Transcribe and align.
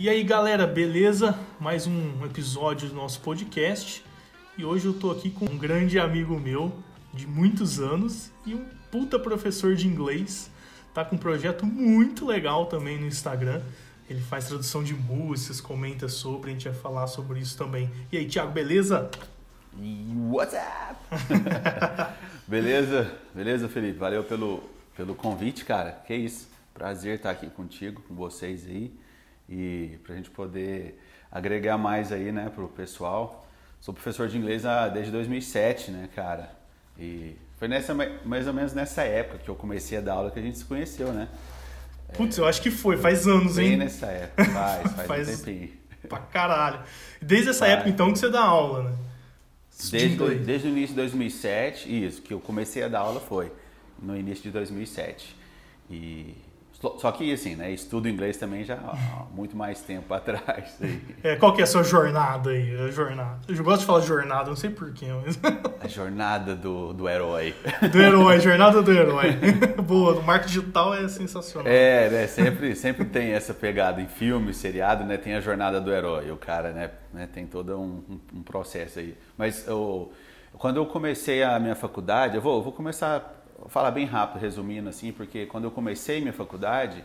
E 0.00 0.08
aí, 0.08 0.22
galera, 0.22 0.64
beleza? 0.64 1.36
Mais 1.58 1.84
um 1.88 2.24
episódio 2.24 2.88
do 2.88 2.94
nosso 2.94 3.20
podcast. 3.20 4.04
E 4.56 4.64
hoje 4.64 4.86
eu 4.86 4.92
tô 4.92 5.10
aqui 5.10 5.28
com 5.28 5.44
um 5.46 5.58
grande 5.58 5.98
amigo 5.98 6.38
meu 6.38 6.72
de 7.12 7.26
muitos 7.26 7.80
anos 7.80 8.30
e 8.46 8.54
um 8.54 8.64
puta 8.92 9.18
professor 9.18 9.74
de 9.74 9.88
inglês. 9.88 10.52
Tá 10.94 11.04
com 11.04 11.16
um 11.16 11.18
projeto 11.18 11.66
muito 11.66 12.24
legal 12.24 12.66
também 12.66 12.96
no 12.96 13.08
Instagram. 13.08 13.60
Ele 14.08 14.20
faz 14.20 14.46
tradução 14.46 14.84
de 14.84 14.94
músicas, 14.94 15.60
comenta 15.60 16.08
sobre, 16.08 16.50
a 16.50 16.52
gente 16.52 16.68
vai 16.68 16.78
falar 16.78 17.08
sobre 17.08 17.40
isso 17.40 17.58
também. 17.58 17.90
E 18.12 18.18
aí, 18.18 18.24
Thiago, 18.24 18.52
beleza? 18.52 19.10
What's 20.30 20.54
up? 20.54 21.00
beleza? 22.46 23.18
Beleza, 23.34 23.68
Felipe? 23.68 23.98
Valeu 23.98 24.22
pelo, 24.22 24.62
pelo 24.96 25.16
convite, 25.16 25.64
cara. 25.64 25.90
Que 26.06 26.14
isso. 26.14 26.48
Prazer 26.72 27.16
estar 27.16 27.30
aqui 27.30 27.50
contigo, 27.50 28.00
com 28.06 28.14
vocês 28.14 28.64
aí 28.64 28.92
e 29.48 29.98
para 30.04 30.14
a 30.14 30.16
gente 30.16 30.30
poder 30.30 31.00
agregar 31.30 31.78
mais 31.78 32.12
aí, 32.12 32.30
né, 32.32 32.50
para 32.54 32.64
o 32.64 32.68
pessoal. 32.68 33.46
Sou 33.80 33.94
professor 33.94 34.28
de 34.28 34.36
inglês 34.36 34.64
desde 34.92 35.12
2007, 35.12 35.90
né, 35.90 36.08
cara? 36.14 36.50
E 36.98 37.36
foi 37.58 37.68
nessa, 37.68 37.94
mais 38.24 38.46
ou 38.46 38.52
menos 38.52 38.72
nessa 38.72 39.02
época 39.02 39.38
que 39.38 39.48
eu 39.48 39.54
comecei 39.54 39.98
a 39.98 40.00
dar 40.00 40.14
aula 40.14 40.30
que 40.30 40.38
a 40.38 40.42
gente 40.42 40.58
se 40.58 40.64
conheceu, 40.64 41.12
né? 41.12 41.28
Putz, 42.14 42.38
é, 42.38 42.40
eu 42.40 42.46
acho 42.46 42.60
que 42.60 42.70
foi, 42.70 42.96
faz 42.96 43.26
anos, 43.26 43.56
bem 43.56 43.72
hein? 43.72 43.76
nessa 43.76 44.06
época, 44.06 44.44
faz, 44.44 44.92
faz, 44.92 45.06
faz 45.06 45.28
um 45.28 45.44
tempinho. 45.44 45.70
Pra 46.08 46.18
caralho. 46.18 46.80
Desde 47.20 47.50
essa 47.50 47.60
faz. 47.60 47.72
época, 47.72 47.88
então, 47.88 48.12
que 48.12 48.18
você 48.18 48.30
dá 48.30 48.42
aula, 48.42 48.90
né? 48.90 48.96
Desde, 49.90 50.16
desde 50.36 50.66
o 50.66 50.70
início 50.70 50.88
de 50.88 50.94
2007, 50.94 52.04
isso, 52.04 52.20
que 52.20 52.34
eu 52.34 52.40
comecei 52.40 52.82
a 52.82 52.88
dar 52.88 53.00
aula 53.00 53.20
foi 53.20 53.52
no 54.00 54.16
início 54.16 54.42
de 54.42 54.50
2007. 54.50 55.36
E 55.88 56.34
só 56.80 57.10
que, 57.10 57.32
assim, 57.32 57.56
né, 57.56 57.72
estudo 57.72 58.08
inglês 58.08 58.36
também 58.36 58.62
já 58.62 58.74
há 58.74 59.26
muito 59.34 59.56
mais 59.56 59.80
tempo 59.80 60.14
atrás. 60.14 60.78
É, 61.24 61.34
qual 61.34 61.52
que 61.52 61.60
é 61.60 61.64
a 61.64 61.66
sua 61.66 61.82
jornada 61.82 62.50
aí? 62.50 62.76
A 62.80 62.88
jornada. 62.90 63.40
Eu 63.48 63.64
gosto 63.64 63.80
de 63.80 63.86
falar 63.86 64.00
jornada, 64.02 64.48
não 64.48 64.56
sei 64.56 64.70
porquê, 64.70 65.06
mas... 65.24 65.40
A 65.80 65.88
jornada 65.88 66.54
do, 66.54 66.92
do 66.92 67.08
herói. 67.08 67.52
Do 67.90 68.00
herói, 68.00 68.40
jornada 68.40 68.80
do 68.80 68.92
herói. 68.92 69.36
Boa, 69.82 70.14
no 70.14 70.22
marketing 70.22 70.60
digital 70.60 70.94
é 70.94 71.08
sensacional. 71.08 71.70
É, 71.70 72.08
né, 72.10 72.26
sempre, 72.28 72.76
sempre 72.76 73.04
tem 73.04 73.32
essa 73.32 73.52
pegada 73.52 74.00
em 74.00 74.06
filme, 74.06 74.54
seriado, 74.54 75.04
né, 75.04 75.16
tem 75.16 75.34
a 75.34 75.40
jornada 75.40 75.80
do 75.80 75.92
herói. 75.92 76.30
O 76.30 76.36
cara, 76.36 76.70
né, 76.70 76.90
né 77.12 77.28
tem 77.32 77.44
todo 77.46 77.76
um, 77.78 78.20
um 78.32 78.42
processo 78.42 79.00
aí. 79.00 79.16
Mas 79.36 79.66
eu, 79.66 80.12
quando 80.52 80.76
eu 80.76 80.86
comecei 80.86 81.42
a 81.42 81.58
minha 81.58 81.74
faculdade, 81.74 82.36
eu 82.36 82.42
vou, 82.42 82.58
eu 82.58 82.62
vou 82.62 82.72
começar 82.72 83.37
vou 83.58 83.68
falar 83.68 83.90
bem 83.90 84.06
rápido, 84.06 84.40
resumindo 84.40 84.88
assim, 84.88 85.12
porque 85.12 85.46
quando 85.46 85.64
eu 85.64 85.70
comecei 85.70 86.20
minha 86.20 86.32
faculdade, 86.32 87.04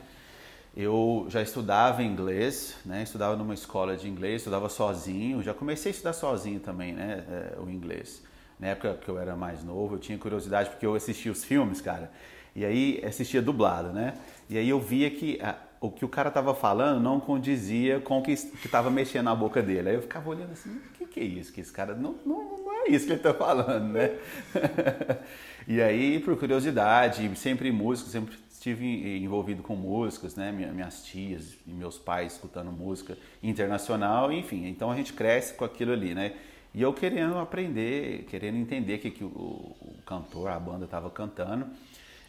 eu 0.75 1.25
já 1.29 1.41
estudava 1.41 2.01
inglês, 2.01 2.75
né? 2.85 3.03
Estudava 3.03 3.35
numa 3.35 3.53
escola 3.53 3.95
de 3.95 4.07
inglês, 4.07 4.41
estudava 4.41 4.69
sozinho, 4.69 5.43
já 5.43 5.53
comecei 5.53 5.91
a 5.91 5.93
estudar 5.93 6.13
sozinho 6.13 6.59
também, 6.59 6.93
né? 6.93 7.23
É, 7.29 7.59
o 7.59 7.69
inglês. 7.69 8.23
Na 8.59 8.67
época 8.67 8.93
que 9.03 9.09
eu 9.09 9.19
era 9.19 9.35
mais 9.35 9.63
novo, 9.63 9.95
eu 9.95 9.99
tinha 9.99 10.17
curiosidade 10.17 10.69
porque 10.69 10.85
eu 10.85 10.95
assistia 10.95 11.31
os 11.31 11.43
filmes, 11.43 11.81
cara. 11.81 12.11
E 12.55 12.63
aí 12.63 13.03
assistia 13.05 13.41
dublado, 13.41 13.89
né? 13.89 14.13
E 14.49 14.57
aí 14.57 14.69
eu 14.69 14.79
via 14.79 15.09
que 15.09 15.39
a, 15.41 15.55
o 15.81 15.91
que 15.91 16.05
o 16.05 16.09
cara 16.09 16.31
tava 16.31 16.55
falando 16.55 17.01
não 17.01 17.19
condizia 17.19 17.99
com 17.99 18.19
o 18.19 18.23
que 18.23 18.31
estava 18.31 18.89
mexendo 18.89 19.25
na 19.25 19.35
boca 19.35 19.61
dele. 19.61 19.89
Aí 19.89 19.95
eu 19.95 20.01
ficava 20.01 20.29
olhando 20.29 20.53
assim, 20.53 20.69
o 20.69 20.93
que, 20.93 21.05
que 21.05 21.19
é 21.19 21.23
isso? 21.23 21.51
Que 21.51 21.61
esse 21.61 21.73
cara 21.73 21.93
não, 21.93 22.15
não 22.25 22.42
é 22.87 22.91
isso 22.91 23.05
que 23.05 23.13
ele 23.13 23.21
tá 23.21 23.33
falando, 23.33 23.93
né? 23.93 24.17
E 25.65 25.81
aí, 25.81 26.19
por 26.19 26.37
curiosidade, 26.37 27.33
sempre 27.37 27.71
músico, 27.71 28.09
sempre 28.09 28.35
estive 28.51 29.23
envolvido 29.23 29.63
com 29.63 29.75
músicas, 29.75 30.35
né? 30.35 30.51
Minhas 30.51 31.03
tias 31.05 31.55
e 31.65 31.71
meus 31.71 31.97
pais 31.97 32.33
escutando 32.33 32.71
música 32.71 33.17
internacional, 33.41 34.31
enfim. 34.31 34.67
Então 34.67 34.91
a 34.91 34.95
gente 34.95 35.13
cresce 35.13 35.53
com 35.53 35.63
aquilo 35.63 35.93
ali, 35.93 36.13
né? 36.13 36.33
E 36.73 36.81
eu 36.81 36.93
querendo 36.93 37.37
aprender, 37.37 38.25
querendo 38.29 38.57
entender 38.57 38.95
o 38.95 38.99
que, 38.99 39.11
que 39.11 39.23
o, 39.23 39.27
o 39.27 39.95
cantor, 40.05 40.49
a 40.49 40.59
banda 40.59 40.85
estava 40.85 41.09
cantando, 41.09 41.67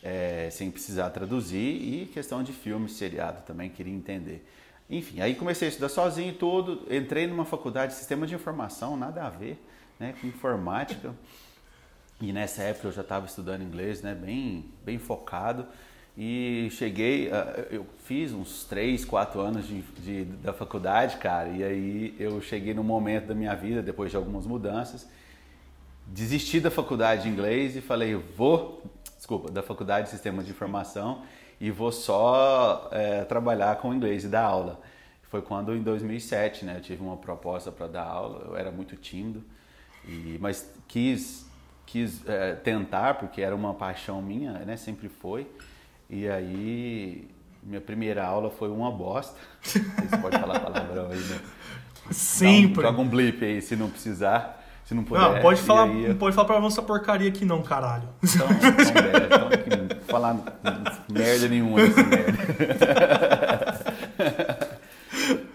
é, 0.03 0.49
sem 0.51 0.71
precisar 0.71 1.11
traduzir, 1.11 1.59
e 1.59 2.11
questão 2.13 2.43
de 2.43 2.53
filme, 2.53 2.89
seriado 2.89 3.43
também, 3.47 3.71
queria 3.71 3.93
entender. 3.93 4.47
Enfim, 4.89 5.21
aí 5.21 5.35
comecei 5.35 5.67
a 5.67 5.71
estudar 5.71 5.89
sozinho 5.89 6.31
e 6.31 6.35
tudo, 6.35 6.87
entrei 6.91 7.27
numa 7.27 7.47
faculdade 7.47 7.93
de 7.93 7.99
sistema 7.99 8.27
de 8.27 8.35
informação, 8.35 8.97
nada 8.97 9.25
a 9.25 9.31
ver, 9.31 9.59
né, 9.99 10.15
com 10.21 10.27
informática. 10.27 11.15
E 12.21 12.33
nessa 12.33 12.63
época 12.63 12.89
eu 12.89 12.93
já 12.93 13.03
estava 13.03 13.27
estudando 13.27 13.63
inglês, 13.63 14.03
né, 14.03 14.15
bem, 14.15 14.65
bem 14.85 14.99
focado. 14.99 15.67
E 16.17 16.69
cheguei, 16.71 17.31
ah, 17.33 17.67
eu 17.71 17.85
fiz 18.05 18.33
uns 18.33 18.65
3, 18.65 19.05
4 19.05 19.41
anos 19.41 19.67
de, 19.67 19.83
de, 19.83 20.25
da 20.25 20.53
faculdade, 20.53 21.17
cara, 21.17 21.49
e 21.49 21.65
aí 21.65 22.17
eu 22.21 22.41
cheguei 22.41 22.73
num 22.73 22.85
momento 22.85 23.27
da 23.27 23.35
minha 23.35 23.55
vida, 23.55 23.83
depois 23.83 24.13
de 24.13 24.17
algumas 24.17 24.47
mudanças, 24.47 25.09
desisti 26.07 26.61
da 26.61 26.71
faculdade 26.71 27.25
de 27.25 27.29
inglês 27.29 27.75
e 27.75 27.81
falei, 27.81 28.15
vou, 28.15 28.85
desculpa, 29.17 29.51
da 29.51 29.63
faculdade 29.63 30.05
de 30.05 30.11
Sistemas 30.11 30.45
de 30.45 30.53
Informação 30.53 31.23
e 31.61 31.71
vou 31.71 31.91
só 31.91 32.89
é, 32.93 33.25
trabalhar 33.25 33.77
com 33.77 33.93
inglês 33.93 34.23
e 34.23 34.29
dar 34.29 34.45
aula. 34.45 34.81
Foi 35.23 35.43
quando, 35.43 35.75
em 35.75 35.83
2007, 35.83 36.65
né, 36.65 36.77
eu 36.77 36.81
tive 36.81 37.03
uma 37.03 37.17
proposta 37.17 37.73
para 37.73 37.89
dar 37.89 38.05
aula, 38.05 38.45
eu 38.47 38.57
era 38.57 38.71
muito 38.71 38.95
tímido, 38.95 39.43
e, 40.07 40.39
mas 40.41 40.71
quis 40.87 41.45
quis 41.87 42.27
é, 42.27 42.55
tentar, 42.55 43.15
porque 43.15 43.41
era 43.41 43.55
uma 43.55 43.73
paixão 43.73 44.21
minha, 44.21 44.53
né? 44.53 44.77
Sempre 44.77 45.09
foi. 45.09 45.47
E 46.11 46.29
aí, 46.29 47.29
minha 47.63 47.81
primeira 47.81 48.25
aula 48.25 48.51
foi 48.51 48.69
uma 48.69 48.91
bosta. 48.91 49.39
Você 49.63 49.79
pode 50.21 50.37
falar 50.39 50.59
palavrão 50.59 51.11
aí, 51.11 51.21
né? 51.21 51.41
Sempre. 52.11 52.83
Joga 52.83 53.01
um 53.01 53.09
blip 53.09 53.45
aí 53.45 53.63
se 53.63 53.77
não 53.77 53.89
precisar. 53.89 54.61
Se 54.85 54.93
não 54.93 55.05
puder. 55.05 55.21
Não, 55.21 55.41
pode 55.41 55.63
falar, 55.63 55.85
aí... 55.85 56.09
não 56.09 56.17
pode 56.17 56.35
falar 56.35 56.47
pra 56.47 56.67
essa 56.67 56.83
porcaria 56.83 57.29
aqui 57.29 57.45
não, 57.45 57.63
caralho. 57.63 58.09
Então, 58.23 58.47
então, 58.51 59.25
então 59.25 59.49
aqui, 59.49 60.05
falar 60.07 60.37
merda 61.09 61.49
nenhuma 61.49 61.79
dessa 61.79 62.03
merda. 62.03 62.35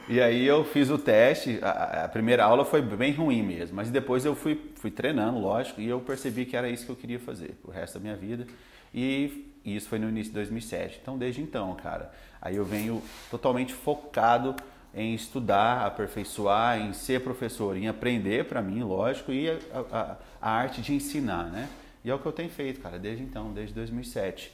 E 0.09 0.19
aí 0.19 0.43
eu 0.43 0.63
fiz 0.65 0.89
o 0.89 0.97
teste, 0.97 1.59
a, 1.61 2.05
a, 2.05 2.09
primeira 2.09 2.43
aula 2.43 2.65
foi 2.65 2.81
bem 2.81 3.13
ruim 3.13 3.43
mesmo, 3.43 3.75
mas 3.75 3.91
depois 3.91 4.25
eu 4.25 4.35
fui, 4.35 4.59
fui 4.73 4.89
treinando, 4.89 5.37
lógico, 5.37 5.79
e 5.79 5.87
eu 5.87 5.99
percebi 5.99 6.47
que 6.47 6.57
era 6.57 6.67
isso 6.67 6.83
que 6.83 6.91
eu 6.91 6.95
queria 6.95 7.19
fazer 7.19 7.55
o 7.63 7.69
resto 7.69 7.93
da 7.93 7.99
minha 7.99 8.15
vida. 8.15 8.47
E, 8.91 9.53
e 9.63 9.75
isso 9.75 9.87
foi 9.87 9.99
no 9.99 10.09
início 10.09 10.31
de 10.31 10.39
2007. 10.39 10.97
Então, 10.99 11.15
desde 11.15 11.41
então, 11.41 11.75
cara, 11.75 12.11
aí 12.41 12.55
eu 12.55 12.65
venho 12.65 13.03
totalmente 13.29 13.71
focado 13.71 14.55
em 14.95 15.13
estudar, 15.13 15.85
aperfeiçoar, 15.85 16.79
em 16.79 16.91
ser 16.91 17.21
professor, 17.21 17.77
em 17.77 17.87
aprender 17.87 18.45
para 18.45 18.63
mim, 18.63 18.81
lógico, 18.81 19.31
e 19.31 19.47
a, 19.47 19.59
a, 19.91 20.17
a, 20.41 20.49
arte 20.49 20.81
de 20.81 20.91
ensinar, 20.91 21.51
né? 21.51 21.69
E 22.03 22.09
é 22.09 22.15
o 22.15 22.17
que 22.17 22.25
eu 22.25 22.31
tenho 22.31 22.49
feito, 22.49 22.81
cara, 22.81 22.97
desde 22.97 23.23
então, 23.23 23.53
desde 23.53 23.75
2007. 23.75 24.51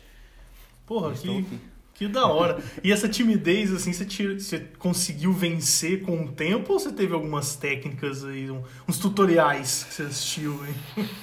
Porra, 0.85 1.13
que, 1.13 1.59
que 1.95 2.09
da 2.09 2.28
hora. 2.28 2.61
E 2.83 2.91
essa 2.91 3.07
timidez, 3.07 3.73
assim, 3.73 3.94
você, 3.94 4.06
tira, 4.06 4.38
você 4.38 4.59
conseguiu 4.78 5.31
vencer 5.31 6.03
com 6.03 6.25
o 6.25 6.31
tempo 6.31 6.73
ou 6.73 6.79
você 6.79 6.91
teve 6.91 7.13
algumas 7.13 7.56
técnicas 7.56 8.23
aí, 8.23 8.51
uns 8.88 9.00
tutoriais 9.00 9.85
que 9.85 9.94
você 9.94 10.03
assistiu? 10.03 10.59
Hein? 10.66 11.06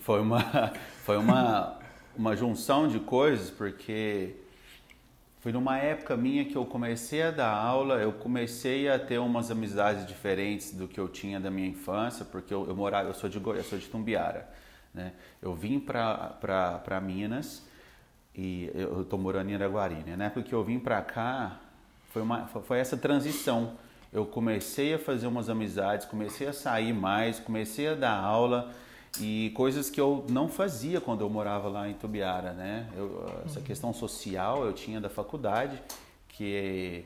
Foi 0.00 0.20
uma, 0.20 0.72
foi 1.02 1.16
uma, 1.16 1.80
uma 2.16 2.36
junção 2.36 2.86
de 2.86 3.00
coisas, 3.00 3.50
porque 3.50 4.36
foi 5.40 5.50
numa 5.50 5.78
época 5.78 6.16
minha 6.16 6.44
que 6.44 6.54
eu 6.54 6.64
comecei 6.64 7.22
a 7.22 7.32
dar 7.32 7.50
aula, 7.50 7.96
eu 7.96 8.12
comecei 8.12 8.88
a 8.88 9.00
ter 9.00 9.18
umas 9.18 9.50
amizades 9.50 10.06
diferentes 10.06 10.72
do 10.72 10.86
que 10.86 11.00
eu 11.00 11.08
tinha 11.08 11.40
da 11.40 11.50
minha 11.50 11.66
infância, 11.66 12.24
porque 12.24 12.54
eu, 12.54 12.68
eu 12.68 12.76
morava, 12.76 13.08
eu 13.08 13.14
sou 13.14 13.28
de 13.28 13.40
Goiás, 13.40 13.66
sou 13.66 13.80
de 13.80 13.88
Tumbiara, 13.88 14.48
né? 14.94 15.12
Eu 15.42 15.56
vim 15.56 15.80
para 15.80 17.00
Minas 17.02 17.65
e 18.36 18.70
eu 18.74 19.02
estou 19.02 19.18
morando 19.18 19.50
em 19.50 19.54
Araguari, 19.54 20.02
né? 20.06 20.14
Na 20.14 20.26
época 20.26 20.42
que 20.42 20.54
eu 20.54 20.62
vim 20.62 20.78
para 20.78 21.00
cá, 21.00 21.58
foi, 22.10 22.20
uma, 22.20 22.46
foi 22.46 22.78
essa 22.78 22.96
transição. 22.96 23.72
Eu 24.12 24.26
comecei 24.26 24.94
a 24.94 24.98
fazer 24.98 25.26
umas 25.26 25.48
amizades, 25.48 26.06
comecei 26.06 26.46
a 26.46 26.52
sair 26.52 26.92
mais, 26.92 27.40
comecei 27.40 27.88
a 27.88 27.94
dar 27.94 28.14
aula 28.14 28.72
e 29.20 29.50
coisas 29.54 29.88
que 29.88 30.00
eu 30.00 30.24
não 30.28 30.48
fazia 30.48 31.00
quando 31.00 31.22
eu 31.22 31.30
morava 31.30 31.68
lá 31.68 31.88
em 31.88 31.94
Tubiara, 31.94 32.52
né? 32.52 32.88
Eu, 32.94 33.24
essa 33.46 33.58
uhum. 33.58 33.64
questão 33.64 33.92
social 33.92 34.64
eu 34.66 34.72
tinha 34.72 35.00
da 35.00 35.08
faculdade, 35.08 35.82
que, 36.28 37.04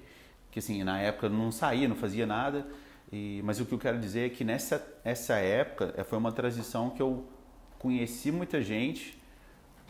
que 0.51 0.59
assim, 0.59 0.83
na 0.83 1.01
época 1.01 1.27
eu 1.27 1.31
não 1.31 1.53
saía, 1.53 1.89
não 1.89 1.97
fazia 1.97 2.27
nada, 2.27 2.67
e, 3.13 3.41
mas 3.45 3.61
o 3.61 3.67
que 3.67 3.73
eu 3.73 3.79
quero 3.79 3.99
dizer 3.99 4.27
é 4.27 4.29
que 4.29 4.45
nessa 4.45 4.85
essa 5.05 5.35
época 5.35 6.05
foi 6.05 6.19
uma 6.19 6.33
transição 6.33 6.91
que 6.91 7.01
eu 7.01 7.25
conheci 7.79 8.33
muita 8.33 8.61
gente, 8.61 9.20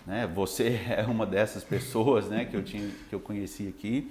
né? 0.06 0.26
Você 0.34 0.80
é 0.88 1.02
uma 1.02 1.26
dessas 1.26 1.64
pessoas, 1.64 2.28
né, 2.28 2.44
que 2.44 2.56
eu 2.56 2.62
tinha, 2.62 2.88
que 3.08 3.14
eu 3.14 3.20
conheci 3.20 3.68
aqui. 3.68 4.10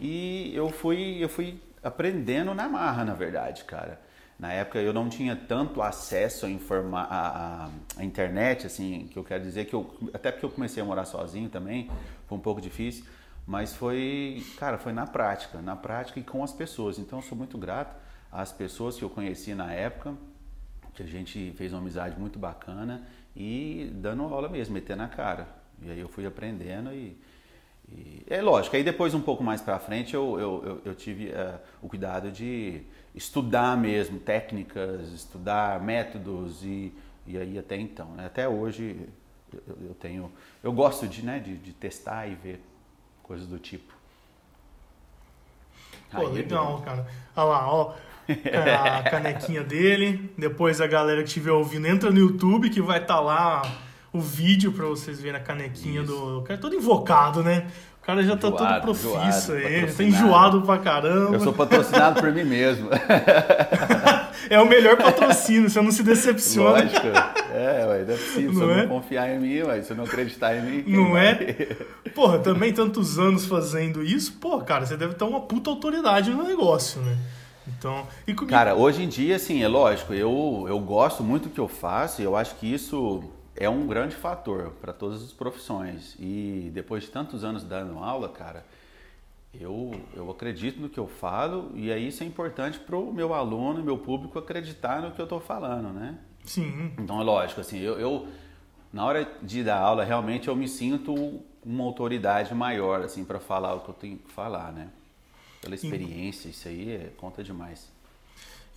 E 0.00 0.54
eu 0.54 0.68
fui, 0.68 1.22
eu 1.22 1.28
fui 1.28 1.60
aprendendo 1.82 2.54
na 2.54 2.68
marra, 2.68 3.04
na 3.04 3.14
verdade, 3.14 3.64
cara. 3.64 4.00
Na 4.38 4.52
época 4.52 4.80
eu 4.80 4.92
não 4.92 5.08
tinha 5.08 5.36
tanto 5.36 5.80
acesso 5.80 6.46
a, 6.46 7.70
internet, 8.00 8.66
assim, 8.66 9.08
que 9.12 9.16
eu 9.16 9.22
quero 9.22 9.44
dizer 9.44 9.66
que 9.66 9.74
eu, 9.74 9.94
até 10.12 10.32
porque 10.32 10.44
eu 10.44 10.50
comecei 10.50 10.82
a 10.82 10.86
morar 10.86 11.04
sozinho 11.04 11.48
também, 11.48 11.88
foi 12.26 12.38
um 12.38 12.40
pouco 12.40 12.60
difícil. 12.60 13.04
Mas 13.46 13.74
foi, 13.74 14.44
cara, 14.58 14.78
foi 14.78 14.92
na 14.92 15.06
prática, 15.06 15.60
na 15.60 15.76
prática 15.76 16.18
e 16.18 16.22
com 16.22 16.42
as 16.42 16.52
pessoas. 16.52 16.98
Então 16.98 17.20
eu 17.20 17.22
sou 17.22 17.38
muito 17.38 17.56
grato 17.58 17.94
às 18.30 18.52
pessoas 18.52 18.96
que 18.96 19.02
eu 19.02 19.10
conheci 19.10 19.54
na 19.54 19.72
época, 19.72 20.14
que 20.94 21.02
a 21.02 21.06
gente 21.06 21.52
fez 21.56 21.72
uma 21.72 21.80
amizade 21.80 22.18
muito 22.18 22.38
bacana 22.38 23.06
e 23.34 23.90
dando 23.94 24.22
aula 24.24 24.48
mesmo, 24.48 24.74
metendo 24.74 25.02
a 25.02 25.08
cara. 25.08 25.48
E 25.82 25.90
aí 25.90 25.98
eu 25.98 26.08
fui 26.08 26.24
aprendendo 26.26 26.92
e, 26.92 27.16
e 27.88 28.24
é 28.28 28.40
lógico. 28.40 28.76
Aí 28.76 28.84
depois 28.84 29.14
um 29.14 29.20
pouco 29.20 29.42
mais 29.42 29.60
para 29.60 29.78
frente 29.78 30.14
eu, 30.14 30.38
eu, 30.38 30.62
eu, 30.64 30.82
eu 30.86 30.94
tive 30.94 31.28
uh, 31.28 31.58
o 31.80 31.88
cuidado 31.88 32.30
de 32.30 32.82
estudar 33.14 33.76
mesmo 33.76 34.18
técnicas, 34.20 35.12
estudar 35.12 35.80
métodos 35.80 36.62
e, 36.64 36.92
e 37.26 37.36
aí 37.36 37.58
até 37.58 37.76
então, 37.76 38.08
né? 38.12 38.26
até 38.26 38.48
hoje 38.48 39.08
eu, 39.52 39.76
eu, 39.88 39.94
tenho, 39.94 40.32
eu 40.62 40.72
gosto 40.72 41.06
de, 41.06 41.22
né, 41.22 41.38
de, 41.38 41.56
de 41.56 41.72
testar 41.72 42.26
e 42.26 42.34
ver 42.34 42.62
coisas 43.22 43.46
do 43.46 43.58
tipo. 43.58 43.92
Pô, 46.10 46.18
Aí, 46.18 46.32
legal, 46.32 46.78
é 46.80 46.84
cara. 46.84 47.06
Olha 47.36 47.44
lá, 47.44 47.72
ó. 47.72 47.94
A 48.98 49.10
canequinha 49.10 49.62
dele. 49.62 50.30
Depois 50.36 50.80
a 50.80 50.86
galera 50.86 51.22
que 51.22 51.28
estiver 51.28 51.52
ouvindo, 51.52 51.86
entra 51.86 52.10
no 52.10 52.18
YouTube 52.18 52.70
que 52.70 52.80
vai 52.80 52.98
estar 52.98 53.14
tá 53.14 53.20
lá 53.20 53.62
o 54.12 54.20
vídeo 54.20 54.72
para 54.72 54.84
vocês 54.86 55.20
verem 55.20 55.40
a 55.40 55.42
canequinha 55.42 56.02
Isso. 56.02 56.12
do. 56.12 56.38
O 56.38 56.42
cara 56.42 56.58
é 56.58 56.60
todo 56.60 56.74
invocado, 56.74 57.42
né? 57.42 57.66
O 58.02 58.04
cara 58.04 58.20
já 58.24 58.34
enjoado, 58.34 58.56
tá 58.56 58.80
todo 58.80 58.98
profissa 58.98 59.52
aí, 59.52 59.86
tá 59.86 60.02
enjoado 60.02 60.62
pra 60.62 60.76
caramba. 60.78 61.36
Eu 61.36 61.40
sou 61.40 61.52
patrocinado 61.52 62.20
por 62.20 62.32
mim 62.32 62.42
mesmo. 62.42 62.90
é 64.50 64.60
o 64.60 64.68
melhor 64.68 64.96
patrocínio, 64.96 65.70
você 65.70 65.80
não 65.80 65.92
se 65.92 66.02
decepciona. 66.02 66.82
Lógico. 66.82 67.06
É, 67.54 67.86
ué, 67.86 68.04
não 68.04 68.14
é 68.14 68.16
possível. 68.16 68.52
Não, 68.54 68.70
é? 68.72 68.82
não 68.82 68.88
confiar 68.88 69.30
em 69.30 69.38
mim, 69.38 69.62
ué, 69.62 69.82
se 69.82 69.94
não 69.94 70.02
acreditar 70.02 70.56
em 70.56 70.62
mim. 70.62 70.84
Não 70.84 71.12
vai? 71.12 71.26
é? 71.26 71.76
Porra, 72.12 72.40
também 72.40 72.72
tantos 72.72 73.20
anos 73.20 73.46
fazendo 73.46 74.02
isso, 74.02 74.32
pô, 74.40 74.58
cara, 74.62 74.84
você 74.84 74.96
deve 74.96 75.14
ter 75.14 75.22
uma 75.22 75.40
puta 75.40 75.70
autoridade 75.70 76.32
no 76.32 76.42
negócio, 76.42 77.00
né? 77.02 77.16
Então, 77.66 78.06
e 78.26 78.34
comigo... 78.34 78.50
Cara, 78.50 78.74
hoje 78.74 79.02
em 79.02 79.08
dia, 79.08 79.36
assim, 79.36 79.62
é 79.62 79.68
lógico, 79.68 80.12
eu, 80.12 80.64
eu 80.68 80.78
gosto 80.80 81.22
muito 81.22 81.44
do 81.44 81.50
que 81.50 81.60
eu 81.60 81.68
faço 81.68 82.20
e 82.20 82.24
eu 82.24 82.36
acho 82.36 82.56
que 82.56 82.66
isso 82.66 83.22
é 83.54 83.68
um 83.68 83.86
grande 83.86 84.16
fator 84.16 84.70
para 84.80 84.92
todas 84.92 85.22
as 85.22 85.32
profissões. 85.32 86.16
E 86.18 86.70
depois 86.72 87.04
de 87.04 87.10
tantos 87.10 87.44
anos 87.44 87.62
dando 87.62 87.98
aula, 87.98 88.28
cara, 88.28 88.64
eu, 89.58 89.92
eu 90.14 90.30
acredito 90.30 90.80
no 90.80 90.88
que 90.88 90.98
eu 90.98 91.06
falo 91.06 91.70
e 91.74 91.92
aí 91.92 92.08
isso 92.08 92.22
é 92.22 92.26
importante 92.26 92.78
para 92.78 92.96
o 92.96 93.12
meu 93.12 93.34
aluno, 93.34 93.82
meu 93.82 93.98
público 93.98 94.38
acreditar 94.38 95.02
no 95.02 95.12
que 95.12 95.20
eu 95.20 95.24
estou 95.24 95.40
falando, 95.40 95.92
né? 95.92 96.18
Sim. 96.44 96.92
Então 96.98 97.20
é 97.20 97.24
lógico, 97.24 97.60
assim, 97.60 97.78
eu, 97.78 98.00
eu, 98.00 98.26
na 98.92 99.04
hora 99.04 99.30
de 99.42 99.62
dar 99.62 99.78
aula 99.78 100.04
realmente 100.04 100.48
eu 100.48 100.56
me 100.56 100.66
sinto 100.66 101.40
uma 101.64 101.84
autoridade 101.84 102.52
maior, 102.54 103.02
assim, 103.02 103.24
para 103.24 103.38
falar 103.38 103.74
o 103.74 103.80
que 103.80 103.90
eu 103.90 103.94
tenho 103.94 104.18
que 104.18 104.32
falar, 104.32 104.72
né? 104.72 104.88
Pela 105.62 105.76
experiência, 105.76 106.48
isso 106.48 106.66
aí 106.66 106.90
é, 106.90 107.10
conta 107.16 107.42
demais. 107.42 107.88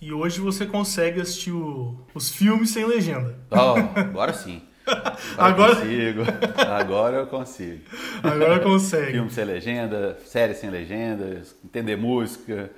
E 0.00 0.12
hoje 0.12 0.40
você 0.40 0.64
consegue 0.64 1.20
assistir 1.20 1.50
o, 1.50 1.98
os 2.14 2.30
filmes 2.30 2.70
sem 2.70 2.86
legenda. 2.86 3.36
Oh, 3.50 3.98
agora 3.98 4.32
sim. 4.32 4.62
Agora, 5.36 5.72
agora 5.72 5.74
consigo. 5.74 6.22
Agora 6.56 7.16
eu 7.16 7.26
consigo. 7.26 7.80
Agora 8.22 8.60
consegue. 8.60 9.12
Filme 9.12 9.30
sem 9.32 9.44
legenda, 9.44 10.16
série 10.24 10.54
sem 10.54 10.70
legenda, 10.70 11.42
entender 11.64 11.96
música. 11.96 12.70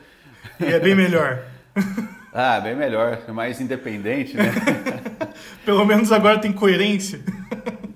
E 0.58 0.64
é 0.64 0.80
bem 0.80 0.94
melhor. 0.94 1.44
Ah, 2.32 2.60
bem 2.60 2.74
melhor, 2.74 3.18
é 3.28 3.30
mais 3.30 3.60
independente, 3.60 4.38
né? 4.38 4.50
Pelo 5.66 5.84
menos 5.84 6.10
agora 6.10 6.38
tem 6.38 6.50
coerência. 6.50 7.20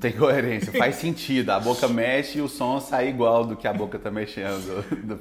Tem 0.03 0.11
coerência, 0.11 0.73
faz 0.73 0.97
sentido. 0.97 1.51
A 1.51 1.61
boca 1.61 1.87
mexe 1.87 2.39
e 2.39 2.43
o 2.43 2.49
som 2.49 2.81
sai 2.81 3.09
igual 3.09 3.47
do 3.47 3.55
que 3.57 3.69
a 3.69 3.73
boca 3.73 4.01
tá 4.01 4.11
mexendo. 4.11 4.83
Do, 4.91 5.17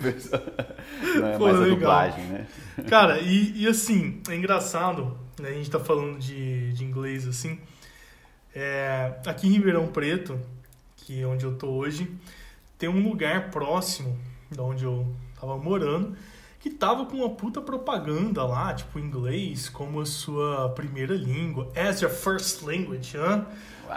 Não 1.20 1.28
é 1.28 1.38
Pô, 1.38 1.46
mais 1.46 1.60
legal. 1.60 1.62
a 1.62 1.68
dublagem, 1.68 2.24
né? 2.26 2.48
Cara, 2.90 3.20
e, 3.20 3.62
e, 3.62 3.68
assim, 3.68 4.20
é 4.28 4.36
engraçado, 4.36 5.16
né? 5.40 5.50
a 5.50 5.54
gente 5.54 5.70
tá 5.70 5.80
falando 5.80 6.18
de, 6.18 6.74
de 6.74 6.84
inglês 6.84 7.28
assim. 7.28 7.60
É, 8.56 9.14
aqui 9.24 9.48
em 9.48 9.52
Ribeirão 9.52 9.86
Preto, 9.86 10.40
que 10.98 11.22
é 11.22 11.28
onde 11.28 11.46
eu 11.46 11.56
tô 11.56 11.68
hoje, 11.68 12.12
tem 12.80 12.90
um 12.90 13.08
lugar 13.08 13.52
próximo 13.52 14.18
de 14.50 14.60
onde 14.60 14.84
eu 14.84 15.08
tava 15.40 15.58
morando 15.58 16.18
que 16.62 16.70
tava 16.70 17.06
com 17.06 17.18
uma 17.18 17.30
puta 17.30 17.60
propaganda 17.60 18.44
lá, 18.44 18.72
tipo, 18.74 19.00
inglês 19.00 19.68
como 19.68 20.00
a 20.00 20.06
sua 20.06 20.70
primeira 20.70 21.16
língua, 21.16 21.68
as 21.76 22.02
your 22.02 22.12
first 22.12 22.62
language, 22.62 23.18
hã? 23.18 23.46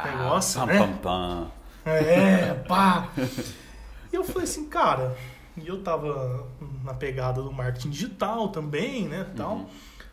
Negócio, 0.03 0.61
pam, 0.61 0.67
né? 0.67 0.79
Pam, 0.79 0.97
pam. 0.99 1.51
É, 1.85 2.55
pá! 2.67 3.09
e 4.13 4.17
eu 4.17 4.25
falei 4.25 4.45
assim, 4.45 4.69
cara, 4.69 5.17
e 5.57 5.69
eu 5.69 5.83
tava 5.83 6.49
na 6.83 6.95
pegada 6.95 7.43
do 7.43 7.53
marketing 7.53 7.91
digital 7.91 8.49
também, 8.49 9.07
né, 9.09 9.27
tal. 9.37 9.57
Uhum. 9.57 9.67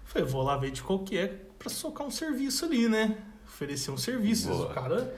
Falei, 0.05 0.27
vou 0.27 0.43
lá 0.43 0.57
ver 0.57 0.71
de 0.71 0.83
qual 0.83 0.99
que 0.99 1.17
é 1.17 1.27
pra 1.57 1.69
socar 1.69 2.05
um 2.05 2.11
serviço 2.11 2.65
ali, 2.65 2.87
né? 2.87 3.17
Oferecer 3.45 3.91
um 3.91 3.97
serviço. 3.97 4.49
Boa. 4.49 4.71
O 4.71 4.73
cara... 4.73 5.15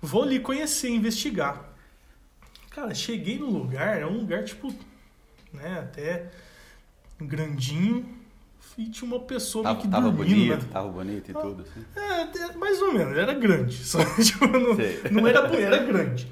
Vou 0.00 0.22
ali 0.24 0.40
conhecer, 0.40 0.90
investigar. 0.90 1.72
Cara, 2.70 2.94
cheguei 2.94 3.38
no 3.38 3.50
lugar, 3.50 4.00
é 4.00 4.06
um 4.06 4.18
lugar, 4.18 4.44
tipo, 4.44 4.74
né? 5.52 5.78
Até 5.78 6.30
grandinho. 7.20 8.21
E 8.78 8.88
tinha 8.88 9.10
uma 9.10 9.20
pessoa 9.20 9.62
tava, 9.62 9.80
que 9.80 9.88
tava 9.88 10.10
dormindo, 10.10 10.34
bonito, 10.34 10.62
né? 10.62 10.68
tava 10.72 10.88
bonito 10.88 11.30
e 11.30 11.34
tudo, 11.34 11.62
assim. 11.62 11.84
É, 11.94 12.56
mais 12.56 12.80
ou 12.80 12.92
menos, 12.92 13.16
era 13.16 13.34
grande. 13.34 13.84
Só, 13.84 13.98
tipo, 14.22 14.46
não, 14.46 14.74
não, 15.10 15.28
era 15.28 15.46
era 15.60 15.78
grande. 15.78 16.26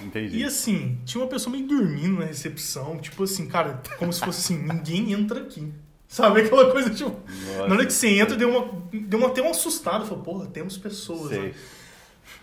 Entendi. 0.00 0.38
E 0.38 0.44
assim, 0.44 0.98
tinha 1.04 1.22
uma 1.22 1.30
pessoa 1.30 1.54
meio 1.54 1.68
dormindo 1.68 2.18
na 2.18 2.26
recepção, 2.26 2.98
tipo 2.98 3.22
assim, 3.22 3.46
cara, 3.46 3.80
como 3.98 4.12
se 4.12 4.20
fosse 4.20 4.52
assim, 4.52 4.62
ninguém 4.62 5.12
entra 5.12 5.40
aqui. 5.40 5.72
Sabe 6.08 6.42
aquela 6.42 6.70
coisa, 6.70 6.90
tipo, 6.90 7.10
Nossa, 7.10 7.66
na 7.66 7.74
hora 7.74 7.86
que 7.86 7.92
você 7.92 8.08
entra, 8.08 8.36
deu 8.36 8.48
uma, 8.48 8.82
deu 8.92 9.18
uma, 9.18 9.28
até 9.28 9.40
uma 9.42 9.50
assustada. 9.50 10.04
Falou, 10.04 10.22
porra, 10.22 10.46
temos 10.46 10.76
pessoas. 10.76 11.28
Sei. 11.28 11.40
Né? 11.40 11.54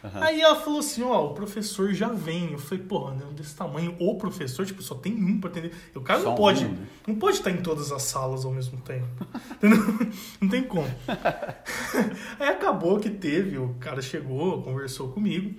Uhum. 0.04 0.24
Aí 0.24 0.42
ela 0.42 0.56
falou 0.56 0.80
assim, 0.80 1.04
ó, 1.04 1.28
o 1.28 1.34
professor 1.34 1.94
já 1.94 2.10
vem. 2.10 2.54
Eu 2.54 2.58
falei, 2.58 2.84
porra, 2.84 3.14
né, 3.14 3.26
desse 3.36 3.56
tamanho, 3.56 3.96
o 4.00 4.16
professor, 4.16 4.66
tipo, 4.66 4.82
só 4.82 4.96
tem 4.96 5.14
um 5.14 5.40
pra 5.40 5.50
atender. 5.50 5.72
O 5.94 6.02
cara 6.02 6.20
não 6.22 6.36
pode, 6.36 6.66
um, 6.66 6.70
né? 6.70 6.88
não 7.08 7.16
pode 7.16 7.38
estar 7.38 7.52
em 7.52 7.62
todas 7.62 7.92
as 7.92 8.04
salas 8.04 8.44
ao 8.44 8.52
mesmo 8.52 8.80
tempo. 8.82 9.08
não 10.42 10.50
tem 10.50 10.64
como. 10.64 10.88
Aí 12.40 12.50
acabou 12.50 13.00
que 13.00 13.10
teve, 13.10 13.58
o 13.58 13.76
cara 13.80 14.02
chegou, 14.02 14.62
conversou 14.64 15.10
comigo. 15.10 15.54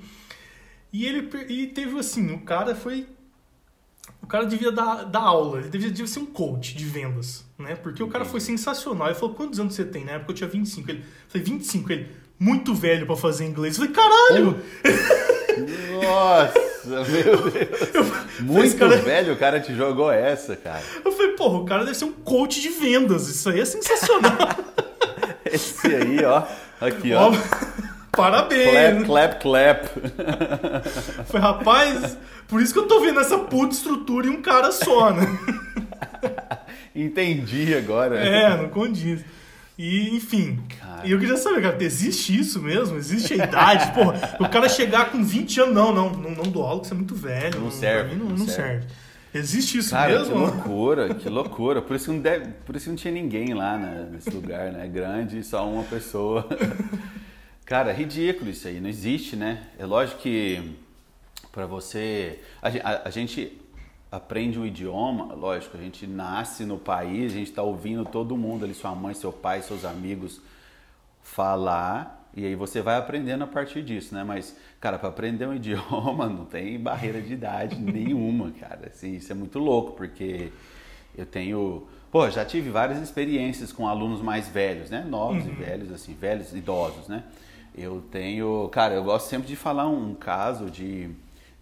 E 0.93 1.07
ele 1.07 1.29
e 1.49 1.69
teve 1.69 1.99
assim, 1.99 2.33
o 2.33 2.41
cara 2.41 2.75
foi 2.75 3.07
o 4.23 4.27
cara 4.27 4.47
devia 4.47 4.71
dar, 4.71 5.05
dar 5.05 5.23
aula, 5.23 5.59
ele 5.59 5.69
devia, 5.69 5.91
devia 5.91 6.07
ser 6.07 6.21
um 6.21 6.27
coach 6.27 6.77
de 6.77 6.85
vendas, 6.85 7.45
né? 7.59 7.75
Porque 7.75 8.03
o 8.03 8.09
cara 8.09 8.25
foi 8.25 8.41
sensacional. 8.41 9.09
Ele 9.09 9.17
falou, 9.17 9.35
quantos 9.35 9.59
anos 9.59 9.75
você 9.75 9.85
tem? 9.85 10.05
Na 10.05 10.13
época 10.13 10.33
eu 10.33 10.37
tinha 10.37 10.49
25. 10.49 10.91
Ele, 10.91 11.01
eu 11.01 11.05
falei, 11.29 11.45
25? 11.45 11.93
Ele, 11.93 12.11
muito 12.43 12.75
velho 12.75 13.07
para 13.07 13.17
fazer 13.17 13.45
inglês. 13.45 13.79
Eu 13.79 13.87
falei, 13.87 13.95
caralho! 13.95 14.61
Nossa, 16.03 17.21
meu 17.21 17.51
Deus. 17.51 17.95
Eu, 17.95 18.45
muito 18.45 18.77
cara... 18.77 18.97
velho 18.97 19.33
o 19.33 19.37
cara 19.37 19.61
te 19.61 19.73
jogou 19.75 20.11
essa, 20.11 20.57
cara. 20.57 20.83
Eu 21.05 21.13
falei, 21.13 21.33
porra, 21.33 21.59
o 21.59 21.65
cara 21.65 21.85
deve 21.85 21.97
ser 21.97 22.05
um 22.05 22.13
coach 22.13 22.61
de 22.61 22.69
vendas. 22.71 23.29
Isso 23.29 23.49
aí 23.49 23.61
é 23.61 23.65
sensacional. 23.65 24.33
Esse 25.47 25.87
aí, 25.95 26.25
ó. 26.25 26.43
Aqui, 26.81 27.13
ó. 27.15 27.31
Parabéns! 28.11 29.07
Clap, 29.07 29.41
clap, 29.41 29.41
clap. 29.41 29.87
Foi, 31.27 31.41
rapaz, 31.41 32.19
por 32.47 32.61
isso 32.61 32.73
que 32.73 32.79
eu 32.79 32.87
tô 32.87 33.01
vendo 33.01 33.21
essa 33.21 33.39
puta 33.39 33.75
estrutura 33.75 34.27
em 34.27 34.31
um 34.31 34.43
cara 34.43 34.71
só, 34.71 35.13
né? 35.13 35.25
Entendi 36.95 37.75
agora. 37.75 38.19
É, 38.19 38.55
não 38.55 38.69
condiz. 38.69 39.25
E, 39.79 40.15
enfim. 40.15 40.61
E 41.05 41.11
eu 41.11 41.19
queria 41.19 41.37
saber, 41.37 41.63
cara, 41.63 41.83
existe 41.83 42.39
isso 42.39 42.61
mesmo? 42.61 42.97
Existe 42.97 43.35
a 43.35 43.45
idade? 43.45 43.93
Porra, 43.93 44.37
o 44.39 44.49
cara 44.49 44.69
chegar 44.69 45.11
com 45.11 45.25
20 45.25 45.61
anos, 45.61 45.75
não, 45.75 45.93
não, 45.93 46.11
não, 46.11 46.31
não 46.31 46.45
dou 46.45 46.65
aula, 46.65 46.85
você 46.85 46.93
é 46.93 46.97
muito 46.97 47.15
velho. 47.15 47.57
Não, 47.57 47.65
não 47.65 47.71
serve. 47.71 48.15
Mim, 48.15 48.23
não, 48.23 48.29
não, 48.31 48.47
serve. 48.47 48.83
serve. 48.83 48.87
Existe 49.35 49.79
isso 49.79 49.91
cara, 49.91 50.13
mesmo? 50.13 50.35
Que 50.35 50.41
loucura, 50.41 51.15
que 51.15 51.29
loucura. 51.29 51.83
Por 51.83 51.97
isso, 51.97 52.13
não 52.13 52.21
deve, 52.21 52.49
por 52.67 52.77
isso 52.77 52.91
não 52.91 52.97
tinha 52.97 53.13
ninguém 53.13 53.55
lá 53.55 53.79
né, 53.79 54.09
nesse 54.13 54.31
lugar, 54.31 54.71
né? 54.71 54.87
Grande, 54.87 55.43
só 55.43 55.67
uma 55.67 55.85
pessoa. 55.85 56.47
Cara, 57.65 57.91
é 57.91 57.95
ridículo 57.95 58.51
isso 58.51 58.69
aí, 58.69 58.79
não 58.79 58.91
existe, 58.91 59.35
né? 59.35 59.63
É 59.79 59.87
lógico 59.87 60.21
que 60.21 60.77
para 61.51 61.65
você. 61.67 62.41
A, 62.61 62.69
a, 62.69 63.09
a, 63.09 63.11
gente 63.11 63.59
aprende 64.13 64.61
um 64.61 64.67
idioma, 64.67 65.33
lógico, 65.33 65.75
a 65.79 65.81
gente 65.81 66.07
nasce 66.07 66.67
no 66.67 66.77
país, 66.77 67.33
a 67.33 67.37
gente 67.37 67.49
está 67.49 67.63
ouvindo 67.63 68.05
todo 68.05 68.37
mundo 68.37 68.63
ali, 68.63 68.75
sua 68.75 68.95
mãe, 68.95 69.15
seu 69.15 69.33
pai, 69.33 69.63
seus 69.63 69.87
amigos 69.87 70.39
falar, 71.23 72.29
e 72.37 72.45
aí 72.45 72.55
você 72.55 72.83
vai 72.83 72.99
aprendendo 72.99 73.45
a 73.45 73.47
partir 73.47 73.83
disso, 73.83 74.15
né? 74.15 74.23
Mas, 74.23 74.55
cara, 74.79 74.99
para 74.99 75.09
aprender 75.09 75.47
um 75.47 75.55
idioma 75.57 76.29
não 76.29 76.45
tem 76.45 76.79
barreira 76.79 77.23
de 77.23 77.33
idade 77.33 77.77
nenhuma, 77.81 78.51
cara. 78.53 78.89
Assim, 78.89 79.17
isso 79.17 79.33
é 79.33 79.35
muito 79.35 79.59
louco, 79.59 79.93
porque 79.93 80.53
eu 81.17 81.25
tenho. 81.25 81.87
Pô, 82.11 82.29
já 82.29 82.45
tive 82.45 82.69
várias 82.69 83.01
experiências 83.01 83.73
com 83.73 83.89
alunos 83.89 84.21
mais 84.21 84.47
velhos, 84.47 84.91
né? 84.91 85.03
Novos 85.09 85.45
uhum. 85.45 85.53
e 85.53 85.55
velhos, 85.55 85.91
assim, 85.91 86.15
velhos, 86.15 86.55
idosos, 86.55 87.09
né? 87.09 87.25
Eu 87.75 88.03
tenho. 88.11 88.69
Cara, 88.69 88.95
eu 88.95 89.05
gosto 89.05 89.29
sempre 89.29 89.49
de 89.49 89.57
falar 89.57 89.89
um 89.89 90.15
caso 90.15 90.71
de 90.71 91.11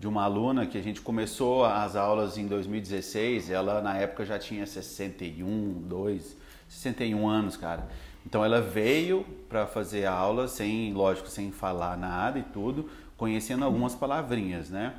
de 0.00 0.09
uma 0.09 0.25
aluna 0.25 0.66
que 0.66 0.78
a 0.78 0.83
gente 0.83 1.02
começou 1.02 1.62
as 1.62 1.95
aulas 1.95 2.38
em 2.38 2.47
2016, 2.47 3.50
ela 3.50 3.83
na 3.83 3.99
época 3.99 4.25
já 4.25 4.38
tinha 4.38 4.64
61, 4.64 5.83
2, 5.83 6.37
61 6.66 7.28
anos, 7.28 7.54
cara. 7.59 7.87
Então 8.25 8.42
ela 8.42 8.62
veio 8.62 9.26
para 9.47 9.66
fazer 9.66 10.07
a 10.07 10.12
aula 10.12 10.49
sem, 10.49 10.95
lógico, 10.95 11.28
sem 11.28 11.52
falar 11.52 11.99
nada 11.99 12.38
e 12.38 12.42
tudo, 12.42 12.88
conhecendo 13.14 13.62
algumas 13.62 13.95
palavrinhas, 13.95 14.71
né? 14.71 14.95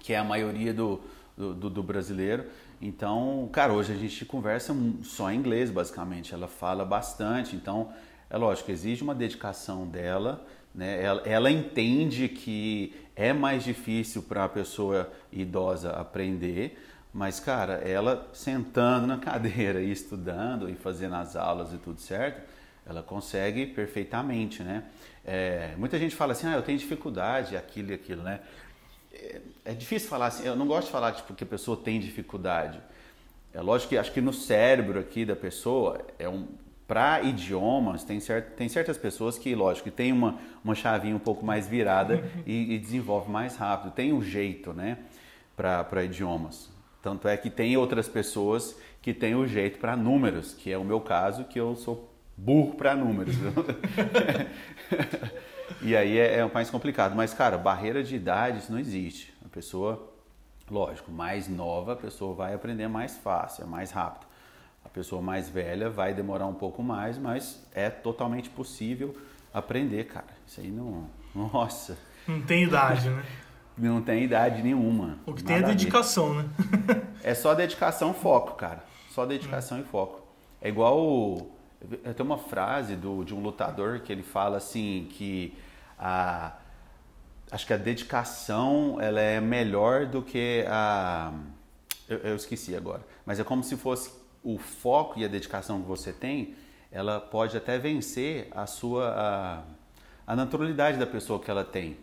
Que 0.00 0.14
é 0.14 0.18
a 0.18 0.24
maioria 0.24 0.72
do, 0.72 1.02
do, 1.36 1.68
do 1.68 1.82
brasileiro. 1.82 2.46
Então, 2.80 3.50
cara, 3.52 3.74
hoje 3.74 3.92
a 3.92 3.96
gente 3.96 4.24
conversa 4.24 4.74
só 5.02 5.30
em 5.30 5.36
inglês, 5.36 5.70
basicamente. 5.70 6.32
Ela 6.32 6.48
fala 6.48 6.86
bastante, 6.86 7.54
então 7.54 7.92
é 8.30 8.38
lógico, 8.38 8.70
exige 8.70 9.02
uma 9.02 9.14
dedicação 9.14 9.86
dela, 9.86 10.42
né? 10.74 11.02
Ela, 11.02 11.22
ela 11.24 11.50
entende 11.50 12.28
que 12.28 12.94
é 13.14 13.32
mais 13.32 13.64
difícil 13.64 14.22
para 14.22 14.44
a 14.44 14.48
pessoa 14.48 15.12
idosa 15.30 15.90
aprender, 15.92 16.78
mas, 17.12 17.38
cara, 17.38 17.74
ela 17.74 18.28
sentando 18.32 19.06
na 19.06 19.18
cadeira 19.20 19.82
e 19.82 19.90
estudando 19.90 20.68
e 20.70 20.74
fazendo 20.74 21.14
as 21.16 21.36
aulas 21.36 21.72
e 21.72 21.78
tudo 21.78 22.00
certo, 22.00 22.40
ela 22.86 23.02
consegue 23.02 23.66
perfeitamente, 23.66 24.62
né? 24.62 24.84
É, 25.24 25.74
muita 25.76 25.98
gente 25.98 26.16
fala 26.16 26.32
assim, 26.32 26.48
ah, 26.48 26.54
eu 26.54 26.62
tenho 26.62 26.78
dificuldade, 26.78 27.56
aquilo 27.56 27.90
e 27.90 27.94
aquilo, 27.94 28.22
né? 28.22 28.40
É, 29.12 29.40
é 29.66 29.72
difícil 29.72 30.08
falar 30.08 30.26
assim, 30.26 30.46
eu 30.46 30.56
não 30.56 30.66
gosto 30.66 30.86
de 30.86 30.92
falar 30.92 31.12
tipo, 31.12 31.34
que 31.34 31.44
a 31.44 31.46
pessoa 31.46 31.76
tem 31.76 32.00
dificuldade. 32.00 32.80
É 33.54 33.60
lógico 33.60 33.90
que 33.90 33.98
acho 33.98 34.10
que 34.10 34.20
no 34.20 34.32
cérebro 34.32 34.98
aqui 34.98 35.24
da 35.24 35.36
pessoa 35.36 36.00
é 36.18 36.28
um, 36.28 36.48
para 36.92 37.22
idiomas, 37.22 38.04
tem, 38.04 38.20
cert, 38.20 38.50
tem 38.54 38.68
certas 38.68 38.98
pessoas 38.98 39.38
que, 39.38 39.54
lógico, 39.54 39.88
que 39.88 39.96
tem 39.96 40.12
uma, 40.12 40.38
uma 40.62 40.74
chavinha 40.74 41.16
um 41.16 41.18
pouco 41.18 41.42
mais 41.42 41.66
virada 41.66 42.22
e, 42.44 42.74
e 42.74 42.78
desenvolve 42.78 43.30
mais 43.30 43.56
rápido. 43.56 43.92
Tem 43.92 44.12
um 44.12 44.20
jeito, 44.20 44.74
né, 44.74 44.98
para 45.56 46.04
idiomas. 46.04 46.70
Tanto 47.00 47.28
é 47.28 47.36
que 47.38 47.48
tem 47.48 47.78
outras 47.78 48.10
pessoas 48.10 48.78
que 49.00 49.14
têm 49.14 49.34
o 49.34 49.46
jeito 49.46 49.78
para 49.78 49.96
números, 49.96 50.52
que 50.52 50.70
é 50.70 50.76
o 50.76 50.84
meu 50.84 51.00
caso, 51.00 51.44
que 51.44 51.58
eu 51.58 51.74
sou 51.76 52.12
burro 52.36 52.74
para 52.74 52.94
números. 52.94 53.36
e 55.80 55.96
aí 55.96 56.18
é, 56.18 56.40
é 56.40 56.50
mais 56.52 56.68
complicado. 56.68 57.16
Mas, 57.16 57.32
cara, 57.32 57.56
barreira 57.56 58.04
de 58.04 58.16
idade 58.16 58.58
isso 58.58 58.70
não 58.70 58.78
existe. 58.78 59.32
A 59.42 59.48
pessoa, 59.48 60.12
lógico, 60.70 61.10
mais 61.10 61.48
nova, 61.48 61.94
a 61.94 61.96
pessoa 61.96 62.34
vai 62.34 62.52
aprender 62.52 62.86
mais 62.86 63.16
fácil, 63.16 63.64
é 63.64 63.66
mais 63.66 63.92
rápido. 63.92 64.30
A 64.84 64.88
pessoa 64.88 65.22
mais 65.22 65.48
velha 65.48 65.88
vai 65.88 66.12
demorar 66.12 66.46
um 66.46 66.54
pouco 66.54 66.82
mais, 66.82 67.18
mas 67.18 67.66
é 67.74 67.88
totalmente 67.88 68.50
possível 68.50 69.16
aprender, 69.52 70.04
cara. 70.04 70.26
Isso 70.46 70.60
aí 70.60 70.70
não. 70.70 71.08
Nossa. 71.34 71.96
Não 72.26 72.40
tem 72.42 72.64
idade, 72.64 73.08
né? 73.08 73.24
Não 73.76 74.02
tem 74.02 74.24
idade 74.24 74.62
nenhuma. 74.62 75.18
O 75.24 75.32
que 75.32 75.42
tem 75.42 75.56
é 75.56 75.62
dedicação, 75.62 76.34
né? 76.34 76.44
é 77.24 77.32
só 77.34 77.54
dedicação 77.54 78.10
e 78.10 78.14
foco, 78.14 78.54
cara. 78.54 78.84
Só 79.10 79.24
dedicação 79.24 79.78
hum. 79.78 79.80
e 79.80 79.84
foco. 79.84 80.20
É 80.60 80.68
igual. 80.68 81.00
O... 81.00 81.50
Tem 82.14 82.24
uma 82.24 82.36
frase 82.36 82.94
do, 82.96 83.24
de 83.24 83.34
um 83.34 83.40
lutador 83.40 84.00
que 84.00 84.12
ele 84.12 84.22
fala 84.22 84.58
assim 84.58 85.08
que 85.10 85.56
a 85.98 86.52
acho 87.50 87.66
que 87.66 87.72
a 87.72 87.76
dedicação 87.76 88.98
ela 89.00 89.20
é 89.20 89.40
melhor 89.40 90.06
do 90.06 90.22
que 90.22 90.64
a 90.68 91.32
eu, 92.08 92.18
eu 92.18 92.36
esqueci 92.36 92.74
agora, 92.74 93.02
mas 93.26 93.38
é 93.38 93.44
como 93.44 93.62
se 93.62 93.76
fosse 93.76 94.10
o 94.42 94.58
foco 94.58 95.18
e 95.18 95.24
a 95.24 95.28
dedicação 95.28 95.80
que 95.80 95.88
você 95.88 96.12
tem, 96.12 96.54
ela 96.90 97.20
pode 97.20 97.56
até 97.56 97.78
vencer 97.78 98.48
a 98.50 98.66
sua 98.66 99.64
a, 100.26 100.32
a 100.32 100.36
naturalidade 100.36 100.98
da 100.98 101.06
pessoa 101.06 101.40
que 101.40 101.50
ela 101.50 101.64
tem. 101.64 101.96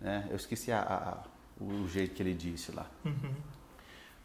Né? 0.00 0.26
Eu 0.30 0.36
esqueci 0.36 0.72
a, 0.72 0.80
a, 0.80 1.62
o 1.62 1.86
jeito 1.88 2.14
que 2.14 2.22
ele 2.22 2.34
disse 2.34 2.72
lá. 2.72 2.86
Uhum. 3.04 3.34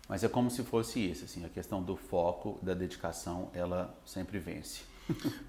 Mas 0.09 0.23
é 0.23 0.29
como 0.29 0.49
se 0.49 0.63
fosse 0.63 0.99
isso, 0.99 1.25
assim, 1.25 1.45
a 1.45 1.49
questão 1.49 1.83
do 1.83 1.97
foco, 1.97 2.57
da 2.61 2.73
dedicação, 2.73 3.49
ela 3.53 3.93
sempre 4.05 4.39
vence. 4.39 4.81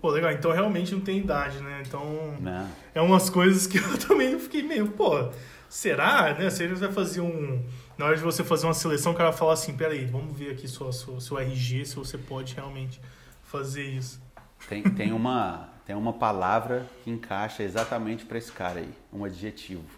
Pô, 0.00 0.10
legal, 0.10 0.32
então 0.32 0.52
realmente 0.52 0.92
não 0.94 1.00
tem 1.00 1.18
idade, 1.18 1.60
né? 1.60 1.82
Então 1.86 2.36
não. 2.40 2.68
é 2.94 3.00
umas 3.00 3.30
coisas 3.30 3.66
que 3.66 3.78
eu 3.78 3.98
também 3.98 4.38
fiquei 4.38 4.62
meio, 4.62 4.88
pô, 4.88 5.30
será, 5.68 6.34
né? 6.34 6.48
Eles 6.60 6.80
vai 6.80 6.92
fazer 6.92 7.20
um 7.20 7.64
na 7.98 8.06
hora 8.06 8.16
de 8.16 8.22
você 8.22 8.44
fazer 8.44 8.66
uma 8.66 8.74
seleção, 8.74 9.10
o 9.10 9.14
cara 9.14 9.30
vai 9.30 9.38
falar 9.38 9.54
assim, 9.54 9.76
peraí, 9.76 10.04
vamos 10.06 10.38
ver 10.38 10.52
aqui 10.52 10.68
sua, 10.68 10.92
sua, 10.92 11.20
seu 11.20 11.36
RG, 11.36 11.84
se 11.84 11.96
você 11.96 12.16
pode 12.16 12.54
realmente 12.54 13.00
fazer 13.42 13.82
isso. 13.82 14.22
Tem, 14.68 14.82
tem, 14.82 15.12
uma, 15.12 15.68
tem 15.84 15.96
uma 15.96 16.12
palavra 16.12 16.86
que 17.02 17.10
encaixa 17.10 17.62
exatamente 17.62 18.24
para 18.24 18.38
esse 18.38 18.52
cara 18.52 18.78
aí, 18.78 18.94
um 19.12 19.24
adjetivo. 19.24 19.97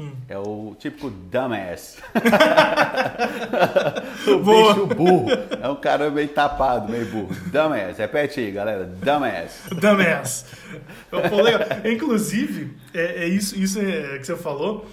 Hum. 0.00 0.12
É 0.28 0.38
o 0.38 0.74
típico 0.78 1.10
dumbass. 1.10 1.98
o 4.26 4.38
Boa. 4.38 4.74
bicho 4.74 4.86
burro. 4.86 5.26
É 5.62 5.68
um 5.68 5.76
cara 5.76 6.10
meio 6.10 6.28
tapado, 6.28 6.90
meio 6.90 7.04
burro. 7.06 7.34
Dumbass. 7.46 7.98
Repete 7.98 8.40
aí, 8.40 8.50
galera. 8.50 8.84
Dumbass. 8.84 9.64
Dumbass. 9.68 10.46
Legal. 11.12 11.60
Inclusive, 11.92 12.74
é, 12.94 13.24
é 13.24 13.28
isso, 13.28 13.58
isso 13.58 13.78
é, 13.78 14.18
que 14.18 14.24
você 14.24 14.36
falou 14.36 14.88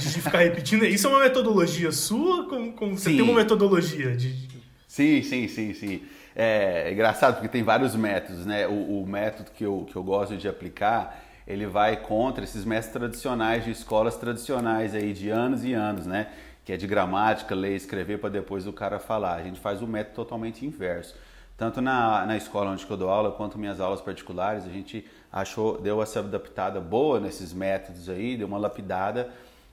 de 0.00 0.20
ficar 0.20 0.38
repetindo. 0.38 0.84
Isso 0.84 1.06
é 1.06 1.10
uma 1.10 1.20
metodologia 1.20 1.92
sua? 1.92 2.48
Como, 2.48 2.72
como 2.72 2.98
você 2.98 3.10
tem 3.10 3.22
uma 3.22 3.34
metodologia 3.34 4.16
de. 4.16 4.48
Sim, 4.88 5.22
sim, 5.22 5.46
sim, 5.46 5.72
sim. 5.72 6.02
É, 6.34 6.88
é 6.88 6.92
engraçado 6.92 7.34
porque 7.34 7.48
tem 7.48 7.62
vários 7.62 7.94
métodos, 7.94 8.44
né? 8.44 8.66
O, 8.66 9.02
o, 9.02 9.06
método 9.06 9.52
que 9.52 9.64
eu, 9.64 9.86
que 9.88 9.94
eu 9.94 10.02
gosto 10.02 10.36
de 10.36 10.48
aplicar, 10.48 11.22
ele 11.46 11.66
vai 11.66 11.96
contra 11.96 12.44
esses 12.44 12.64
métodos 12.64 12.92
tradicionais 12.92 13.64
de 13.64 13.70
escolas 13.70 14.16
tradicionais 14.16 14.94
aí 14.94 15.12
de 15.12 15.28
anos 15.28 15.64
e 15.64 15.72
anos, 15.72 16.06
né? 16.06 16.28
Que 16.64 16.72
é 16.72 16.76
de 16.76 16.86
gramática, 16.86 17.54
ler, 17.54 17.74
escrever 17.74 18.18
para 18.18 18.30
depois 18.30 18.66
o 18.66 18.72
cara 18.72 18.98
falar. 18.98 19.34
A 19.34 19.42
gente 19.42 19.58
faz 19.58 19.82
o 19.82 19.86
método 19.86 20.16
totalmente 20.16 20.64
inverso. 20.64 21.16
Tanto 21.56 21.80
na, 21.80 22.24
na 22.26 22.36
escola 22.36 22.70
onde 22.70 22.86
eu 22.88 22.96
dou 22.96 23.10
aula, 23.10 23.32
quanto 23.32 23.58
minhas 23.58 23.80
aulas 23.80 24.00
particulares, 24.00 24.64
a 24.64 24.70
gente 24.70 25.04
achou, 25.32 25.80
deu 25.80 26.02
essa 26.02 26.20
adaptada 26.20 26.80
boa 26.80 27.20
nesses 27.20 27.52
métodos 27.52 28.08
aí, 28.08 28.36
deu 28.36 28.46
uma 28.46 28.58
lapidada 28.58 29.30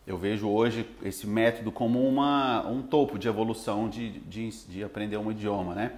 eu 0.09 0.17
vejo 0.17 0.49
hoje 0.49 0.89
esse 1.03 1.27
método 1.27 1.71
como 1.71 2.03
uma, 2.03 2.65
um 2.67 2.81
topo 2.81 3.19
de 3.19 3.27
evolução 3.27 3.88
de, 3.88 4.09
de, 4.21 4.49
de 4.65 4.83
aprender 4.83 5.17
um 5.17 5.29
idioma, 5.29 5.75
né? 5.75 5.91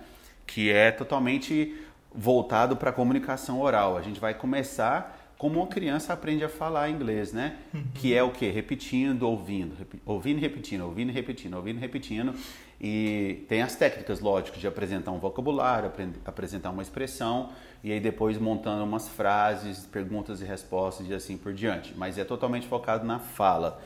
Que 0.46 0.70
é 0.70 0.92
totalmente 0.92 1.82
voltado 2.14 2.76
para 2.76 2.90
a 2.90 2.94
comunicação 2.94 3.62
oral. 3.62 3.96
A 3.96 4.02
gente 4.02 4.20
vai 4.20 4.34
começar 4.34 5.21
como 5.42 5.60
uma 5.60 5.68
criança 5.68 6.14
aprende 6.14 6.44
a 6.44 6.50
falar 6.50 6.92
inglês, 6.92 7.34
né? 7.34 7.58
Uhum. 7.74 7.84
Que 7.96 8.14
é 8.14 8.22
o 8.22 8.30
quê? 8.30 8.52
Repetindo, 8.52 9.24
ouvindo, 9.24 9.76
rep... 9.76 10.00
ouvindo 10.06 10.38
e 10.38 10.40
repetindo, 10.40 10.82
ouvindo 10.82 11.10
e 11.10 11.12
repetindo, 11.12 11.56
ouvindo 11.56 11.78
e 11.78 11.80
repetindo. 11.80 12.36
E 12.80 13.44
tem 13.50 13.64
as 13.64 13.76
técnicas, 13.76 14.20
lógico, 14.20 14.60
de 14.60 14.68
apresentar 14.68 15.10
um 15.10 15.18
vocabulário, 15.18 15.92
apresentar 16.26 16.70
uma 16.70 16.84
expressão 16.84 17.50
e 17.84 17.92
aí 17.92 18.00
depois 18.00 18.38
montando 18.38 18.84
umas 18.84 19.10
frases, 19.10 19.84
perguntas 19.84 20.42
e 20.42 20.46
respostas 20.46 21.10
e 21.10 21.14
assim 21.16 21.38
por 21.38 21.56
diante. 21.56 21.92
Mas 21.98 22.20
é 22.20 22.24
totalmente 22.24 22.68
focado 22.68 23.04
na 23.04 23.18
fala. 23.18 23.82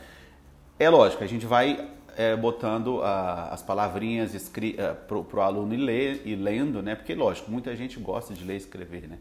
É 0.78 0.90
lógico, 0.90 1.24
a 1.24 1.26
gente 1.26 1.46
vai 1.46 1.88
é, 2.18 2.36
botando 2.36 3.00
as 3.02 3.62
palavrinhas 3.62 4.34
uh, 4.34 4.60
é, 4.76 4.92
para 4.92 5.16
o 5.16 5.40
aluno 5.40 5.72
ir 5.72 5.78
ler, 5.78 6.22
e 6.26 6.34
lendo, 6.34 6.82
né? 6.82 6.94
Porque, 6.94 7.14
lógico, 7.14 7.50
muita 7.50 7.74
gente 7.74 7.98
gosta 7.98 8.34
de 8.34 8.44
ler 8.44 8.54
e 8.54 8.58
escrever, 8.58 9.08
né? 9.08 9.16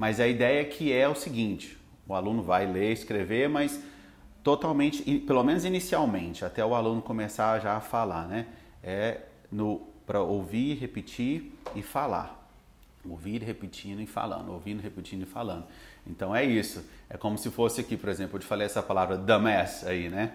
Mas 0.00 0.18
a 0.18 0.26
ideia 0.26 0.64
que 0.64 0.90
é 0.90 1.06
o 1.06 1.14
seguinte, 1.14 1.76
o 2.08 2.14
aluno 2.14 2.42
vai 2.42 2.64
ler, 2.64 2.90
escrever, 2.90 3.50
mas 3.50 3.78
totalmente, 4.42 5.02
pelo 5.26 5.44
menos 5.44 5.66
inicialmente, 5.66 6.42
até 6.42 6.64
o 6.64 6.74
aluno 6.74 7.02
começar 7.02 7.60
já 7.60 7.76
a 7.76 7.82
falar, 7.82 8.26
né? 8.26 8.46
É 8.82 9.20
para 10.06 10.22
ouvir, 10.22 10.78
repetir 10.78 11.52
e 11.74 11.82
falar. 11.82 12.50
Ouvir, 13.06 13.42
repetindo 13.42 14.00
e 14.00 14.06
falando, 14.06 14.50
ouvindo, 14.50 14.80
repetindo 14.80 15.24
e 15.24 15.26
falando. 15.26 15.66
Então 16.06 16.34
é 16.34 16.46
isso. 16.46 16.82
É 17.10 17.18
como 17.18 17.36
se 17.36 17.50
fosse 17.50 17.82
aqui, 17.82 17.94
por 17.94 18.08
exemplo, 18.08 18.36
eu 18.36 18.40
te 18.40 18.46
falei 18.46 18.64
essa 18.64 18.82
palavra 18.82 19.18
dumbass 19.18 19.86
aí, 19.86 20.08
né? 20.08 20.32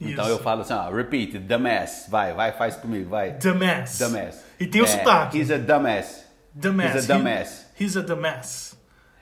Então 0.00 0.24
Isso. 0.24 0.34
eu 0.34 0.38
falo 0.40 0.62
assim, 0.62 0.72
ó, 0.72 0.90
repeat, 0.90 1.38
dumbass. 1.38 2.06
Vai, 2.08 2.34
vai, 2.34 2.50
faz 2.50 2.74
comigo, 2.74 3.10
vai. 3.10 3.34
Dumbass. 3.34 3.96
Dumbass. 3.96 4.44
E 4.58 4.66
tem 4.66 4.80
o 4.80 4.84
é, 4.84 4.88
sotaque. 4.88 5.38
He's 5.38 5.52
a 5.52 5.58
dumbass. 5.58 6.24
Dumbass. 6.52 6.94
He's 6.96 7.10
a 7.10 7.14
dumbass. 7.14 7.66
He, 7.78 7.84
he's 7.84 7.96
a 7.96 8.02
dumbass. 8.02 8.77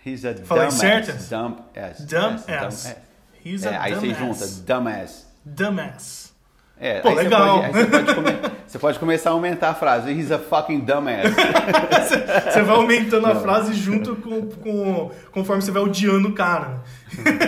He's 0.07 0.25
a 0.25 0.35
Falei 0.35 0.69
dumbass. 0.69 0.75
certo? 0.75 1.29
Dumbass. 1.29 2.07
Dumbass. 2.07 2.97
He's 3.45 3.67
a 3.67 3.71
é, 3.73 3.77
Aí 3.77 3.95
você 3.95 4.15
junta, 4.15 4.47
dumbass. 4.65 5.27
Dumbass. 5.45 6.33
É, 6.79 7.01
Pô, 7.01 7.13
legal. 7.13 7.63
Você 7.63 7.73
pode, 7.73 7.89
você, 7.89 7.89
pode 7.89 8.15
come, 8.15 8.53
você 8.67 8.79
pode, 8.79 8.99
começar 9.01 9.31
a 9.31 9.33
aumentar 9.33 9.71
a 9.71 9.75
frase. 9.75 10.13
He's 10.13 10.31
a 10.31 10.39
fucking 10.39 10.81
dumbass. 10.81 11.35
você 12.53 12.63
vai 12.63 12.77
aumentando 12.77 13.27
a 13.27 13.35
frase 13.35 13.75
junto 13.75 14.15
com, 14.15 14.47
com, 14.47 15.11
conforme 15.33 15.63
você 15.63 15.73
vai 15.73 15.83
odiando 15.83 16.29
o 16.29 16.33
cara. 16.35 16.85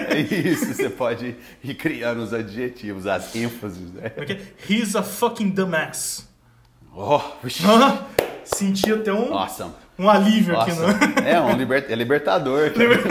É 0.08 0.18
isso, 0.18 0.74
você 0.74 0.88
pode 0.88 1.36
ir 1.62 1.74
criando 1.74 2.22
os 2.22 2.32
adjetivos, 2.32 3.06
as 3.06 3.36
ênfases. 3.36 3.92
Né? 3.92 4.10
Okay. 4.16 4.40
He's 4.68 4.96
a 4.96 5.02
fucking 5.04 5.50
dumbass. 5.50 6.26
Oh, 6.92 7.20
Senti 8.44 8.92
até 8.92 9.12
um, 9.12 9.28
Nossa. 9.28 9.72
Um 9.98 10.08
alívio 10.08 10.54
Nossa. 10.54 10.70
aqui, 10.70 11.20
né? 11.20 11.32
É, 11.32 11.40
um 11.40 11.56
liber, 11.56 11.86
é 11.88 11.94
libertador. 11.94 12.70
Liber... 12.76 13.02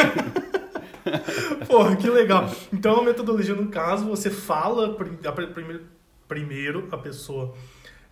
Porra, 1.67 1.95
que 1.95 2.09
legal. 2.09 2.49
Então 2.71 2.99
a 2.99 3.03
metodologia, 3.03 3.55
no 3.55 3.67
caso, 3.67 4.05
você 4.05 4.29
fala, 4.29 4.93
primeiro, 4.93 5.85
primeiro 6.27 6.87
a 6.91 6.97
pessoa 6.97 7.53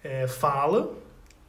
é, 0.03 0.27
fala, 0.27 0.94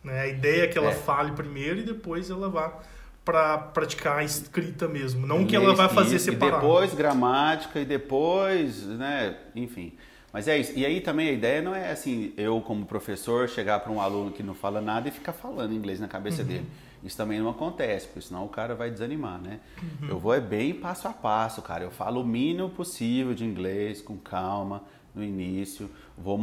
né? 0.03 0.21
a 0.21 0.27
ideia 0.27 0.65
é 0.65 0.67
que 0.67 0.79
ela 0.79 0.91
é. 0.91 0.95
fale 0.95 1.33
primeiro 1.33 1.81
e 1.81 1.83
depois 1.83 2.31
ela 2.31 2.49
vá 2.49 2.81
para 3.25 3.59
praticar 3.59 4.19
a 4.19 4.25
escrita 4.25 4.87
mesmo, 4.87 5.27
não 5.27 5.45
que 5.45 5.57
ela 5.57 5.75
vai 5.75 5.89
fazer 5.89 6.15
isso, 6.15 6.27
separado. 6.27 6.59
E 6.59 6.61
depois 6.61 6.95
gramática 6.95 7.81
e 7.81 7.85
depois, 7.85 8.87
né, 8.87 9.37
enfim. 9.57 9.93
Mas 10.33 10.47
é 10.47 10.57
isso. 10.57 10.73
E 10.77 10.87
aí 10.87 11.01
também 11.01 11.31
a 11.31 11.33
ideia 11.33 11.61
não 11.61 11.75
é 11.75 11.91
assim, 11.91 12.33
eu 12.37 12.61
como 12.61 12.87
professor 12.87 13.49
chegar 13.49 13.81
para 13.81 13.91
um 13.91 14.01
aluno 14.01 14.31
que 14.31 14.45
não 14.45 14.55
fala 14.55 14.81
nada 14.81 15.09
e 15.09 15.11
ficar 15.11 15.33
falando 15.33 15.75
inglês 15.75 15.99
na 15.99 16.07
cabeça 16.07 16.43
uhum. 16.43 16.49
dele. 16.49 16.67
Isso 17.07 17.17
também 17.17 17.39
não 17.39 17.49
acontece, 17.49 18.07
porque 18.07 18.21
senão 18.21 18.45
o 18.45 18.49
cara 18.49 18.75
vai 18.75 18.91
desanimar, 18.91 19.41
né? 19.41 19.61
Uhum. 19.81 20.09
Eu 20.09 20.19
vou 20.19 20.35
é 20.35 20.41
bem 20.41 20.75
passo 20.75 21.07
a 21.07 21.13
passo, 21.13 21.63
cara. 21.63 21.85
Eu 21.85 21.91
falo 21.91 22.21
o 22.21 22.27
mínimo 22.27 22.69
possível 22.69 23.33
de 23.35 23.45
inglês, 23.45 24.03
com 24.03 24.17
calma, 24.17 24.83
no 25.15 25.23
início. 25.23 25.89
Vou 26.19 26.37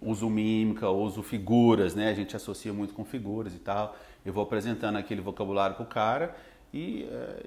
uso 0.00 0.28
mímica, 0.28 0.88
uso 0.88 1.22
figuras, 1.22 1.94
né? 1.94 2.10
A 2.10 2.14
gente 2.14 2.34
associa 2.34 2.72
muito 2.72 2.94
com 2.94 3.04
figuras 3.04 3.54
e 3.54 3.58
tal. 3.58 3.96
Eu 4.24 4.32
vou 4.32 4.42
apresentando 4.42 4.96
aquele 4.96 5.20
vocabulário 5.20 5.76
pro 5.76 5.84
cara 5.84 6.34
e 6.72 7.06
é, 7.10 7.46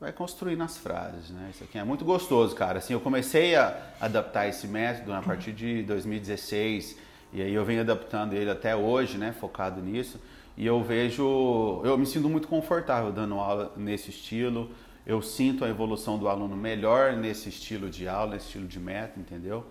vai 0.00 0.12
construindo 0.12 0.62
as 0.62 0.78
frases, 0.78 1.30
né? 1.30 1.50
Isso 1.50 1.64
aqui 1.64 1.78
é 1.78 1.84
muito 1.84 2.04
gostoso, 2.04 2.54
cara. 2.54 2.78
Assim, 2.78 2.92
eu 2.92 3.00
comecei 3.00 3.54
a 3.56 3.76
adaptar 4.00 4.48
esse 4.48 4.66
método 4.66 5.12
a 5.12 5.20
partir 5.20 5.52
de 5.52 5.82
2016 5.82 6.98
e 7.32 7.42
aí 7.42 7.52
eu 7.52 7.64
venho 7.64 7.80
adaptando 7.80 8.34
ele 8.34 8.50
até 8.50 8.74
hoje, 8.76 9.18
né? 9.18 9.32
Focado 9.32 9.80
nisso. 9.80 10.20
E 10.56 10.64
eu 10.64 10.82
vejo, 10.82 11.80
eu 11.84 11.98
me 11.98 12.06
sinto 12.06 12.28
muito 12.28 12.46
confortável 12.46 13.10
dando 13.10 13.34
aula 13.34 13.72
nesse 13.76 14.10
estilo. 14.10 14.70
Eu 15.06 15.20
sinto 15.20 15.64
a 15.64 15.68
evolução 15.68 16.18
do 16.18 16.28
aluno 16.28 16.56
melhor 16.56 17.14
nesse 17.14 17.48
estilo 17.48 17.90
de 17.90 18.08
aula, 18.08 18.32
nesse 18.34 18.46
estilo 18.46 18.66
de 18.66 18.78
método, 18.78 19.20
entendeu? 19.20 19.64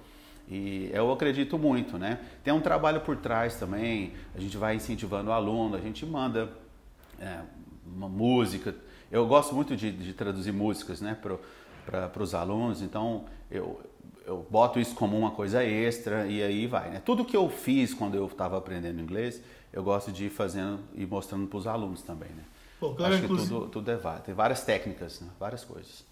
E 0.47 0.89
eu 0.93 1.11
acredito 1.11 1.57
muito, 1.57 1.97
né? 1.97 2.19
Tem 2.43 2.53
um 2.53 2.59
trabalho 2.59 3.01
por 3.01 3.15
trás 3.17 3.55
também, 3.55 4.13
a 4.35 4.39
gente 4.39 4.57
vai 4.57 4.75
incentivando 4.75 5.29
o 5.29 5.33
aluno, 5.33 5.75
a 5.75 5.79
gente 5.79 6.05
manda 6.05 6.51
é, 7.19 7.39
uma 7.85 8.09
música. 8.09 8.75
Eu 9.09 9.25
gosto 9.25 9.55
muito 9.55 9.75
de, 9.75 9.91
de 9.91 10.13
traduzir 10.13 10.51
músicas, 10.51 10.99
né, 10.99 11.17
para 11.85 12.21
os 12.23 12.35
alunos, 12.35 12.81
então 12.81 13.25
eu, 13.49 13.79
eu 14.25 14.45
boto 14.49 14.79
isso 14.79 14.95
como 14.95 15.17
uma 15.17 15.31
coisa 15.31 15.63
extra 15.63 16.27
e 16.27 16.43
aí 16.43 16.67
vai, 16.67 16.89
né? 16.89 17.01
Tudo 17.03 17.23
que 17.23 17.35
eu 17.35 17.49
fiz 17.49 17.93
quando 17.93 18.15
eu 18.15 18.25
estava 18.25 18.57
aprendendo 18.57 19.01
inglês, 19.01 19.41
eu 19.73 19.83
gosto 19.83 20.11
de 20.11 20.25
ir 20.25 20.29
fazendo 20.29 20.79
e 20.93 21.05
mostrando 21.05 21.47
para 21.47 21.57
os 21.57 21.65
alunos 21.65 22.03
também, 22.03 22.29
né? 22.29 22.43
Pô, 22.79 22.93
claro, 22.93 23.15
Acho 23.15 23.23
que 23.23 23.27
tudo, 23.27 23.67
tudo 23.67 23.91
é 23.91 23.95
válido. 23.95 24.25
Tem 24.25 24.35
várias 24.35 24.63
técnicas, 24.63 25.19
né? 25.19 25.29
várias 25.39 25.65
coisas. 25.65 26.05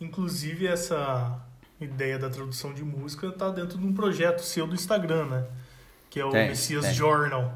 Inclusive 0.00 0.66
essa 0.66 1.40
ideia 1.80 2.18
da 2.18 2.28
tradução 2.28 2.74
de 2.74 2.84
música 2.84 3.28
está 3.28 3.48
dentro 3.48 3.78
de 3.78 3.86
um 3.86 3.92
projeto 3.92 4.40
seu 4.40 4.66
do 4.66 4.74
Instagram, 4.74 5.26
né? 5.26 5.46
Que 6.10 6.20
é 6.20 6.24
o 6.24 6.30
tem, 6.30 6.48
Messias 6.48 6.84
tem. 6.84 6.94
Journal. 6.94 7.54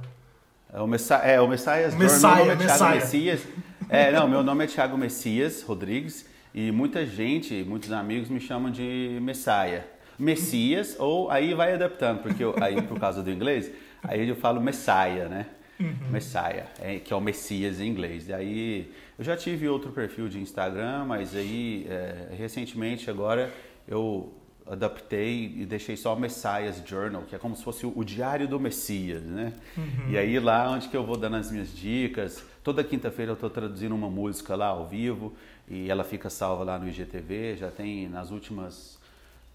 É 0.73 0.81
o, 0.81 0.87
Messa 0.87 1.17
é, 1.17 1.41
o 1.41 1.49
Messias 1.49 1.95
Messiah, 1.95 2.37
Journal. 2.37 2.57
Meu 2.57 2.57
nome 2.57 2.91
é 2.91 2.95
Messias. 2.95 3.41
É, 3.89 4.13
não, 4.13 4.29
meu 4.29 4.43
nome 4.43 4.65
é 4.65 4.67
Thiago 4.67 4.97
Messias 4.97 5.63
Rodrigues 5.63 6.25
e 6.55 6.71
muita 6.71 7.05
gente, 7.05 7.65
muitos 7.65 7.91
amigos 7.93 8.29
me 8.29 8.41
chamam 8.41 8.71
de 8.71 9.19
Messiah. 9.21 9.85
Messias, 10.19 10.97
ou 10.99 11.31
aí 11.31 11.55
vai 11.55 11.75
adaptando, 11.75 12.23
porque 12.23 12.45
eu, 12.45 12.55
aí 12.63 12.81
por 12.83 13.01
causa 13.01 13.23
do 13.23 13.31
inglês, 13.31 13.71
Aí 14.03 14.29
eu 14.29 14.37
falo 14.37 14.61
Messiah, 14.61 15.29
né? 15.29 15.47
Uhum. 15.79 16.11
Messiah, 16.11 16.67
é, 16.79 16.99
que 16.99 17.13
é 17.13 17.17
o 17.17 17.21
Messias 17.21 17.81
em 17.81 17.89
inglês. 17.89 18.29
E 18.29 18.35
aí 18.35 18.93
eu 19.19 19.25
já 19.25 19.37
tive 19.37 19.69
outro 19.69 19.91
perfil 19.93 20.29
de 20.29 20.39
Instagram, 20.39 21.07
mas 21.07 21.35
aí 21.35 21.87
é, 21.89 22.35
recentemente 22.37 23.09
agora 23.09 23.53
eu 23.89 24.33
adaptei 24.71 25.53
e 25.57 25.67
deixei 25.67 25.97
só 25.97 26.15
o 26.15 26.21
Messiah's 26.21 26.81
Journal, 26.87 27.23
que 27.23 27.35
é 27.35 27.39
como 27.39 27.57
se 27.57 27.65
fosse 27.65 27.85
o, 27.85 27.93
o 27.97 28.05
diário 28.05 28.47
do 28.47 28.61
Messias, 28.61 29.21
né? 29.23 29.53
Uhum. 29.77 30.11
E 30.11 30.17
aí 30.17 30.39
lá 30.39 30.71
onde 30.71 30.89
que 30.89 30.97
eu 30.97 31.05
vou 31.05 31.17
dando 31.17 31.37
as 31.37 31.51
minhas 31.51 31.75
dicas. 31.75 32.45
Toda 32.63 32.85
quinta-feira 32.85 33.33
eu 33.33 33.35
estou 33.35 33.51
traduzindo 33.51 33.95
uma 33.95 34.09
música 34.09 34.55
lá 34.55 34.67
ao 34.67 34.87
vivo 34.87 35.35
e 35.69 35.91
ela 35.91 36.05
fica 36.05 36.31
salva 36.31 36.63
lá 36.63 36.79
no 36.79 36.89
IGTV. 36.89 37.57
Já 37.57 37.71
tem 37.71 38.09
nas 38.09 38.31
últimas, 38.31 39.00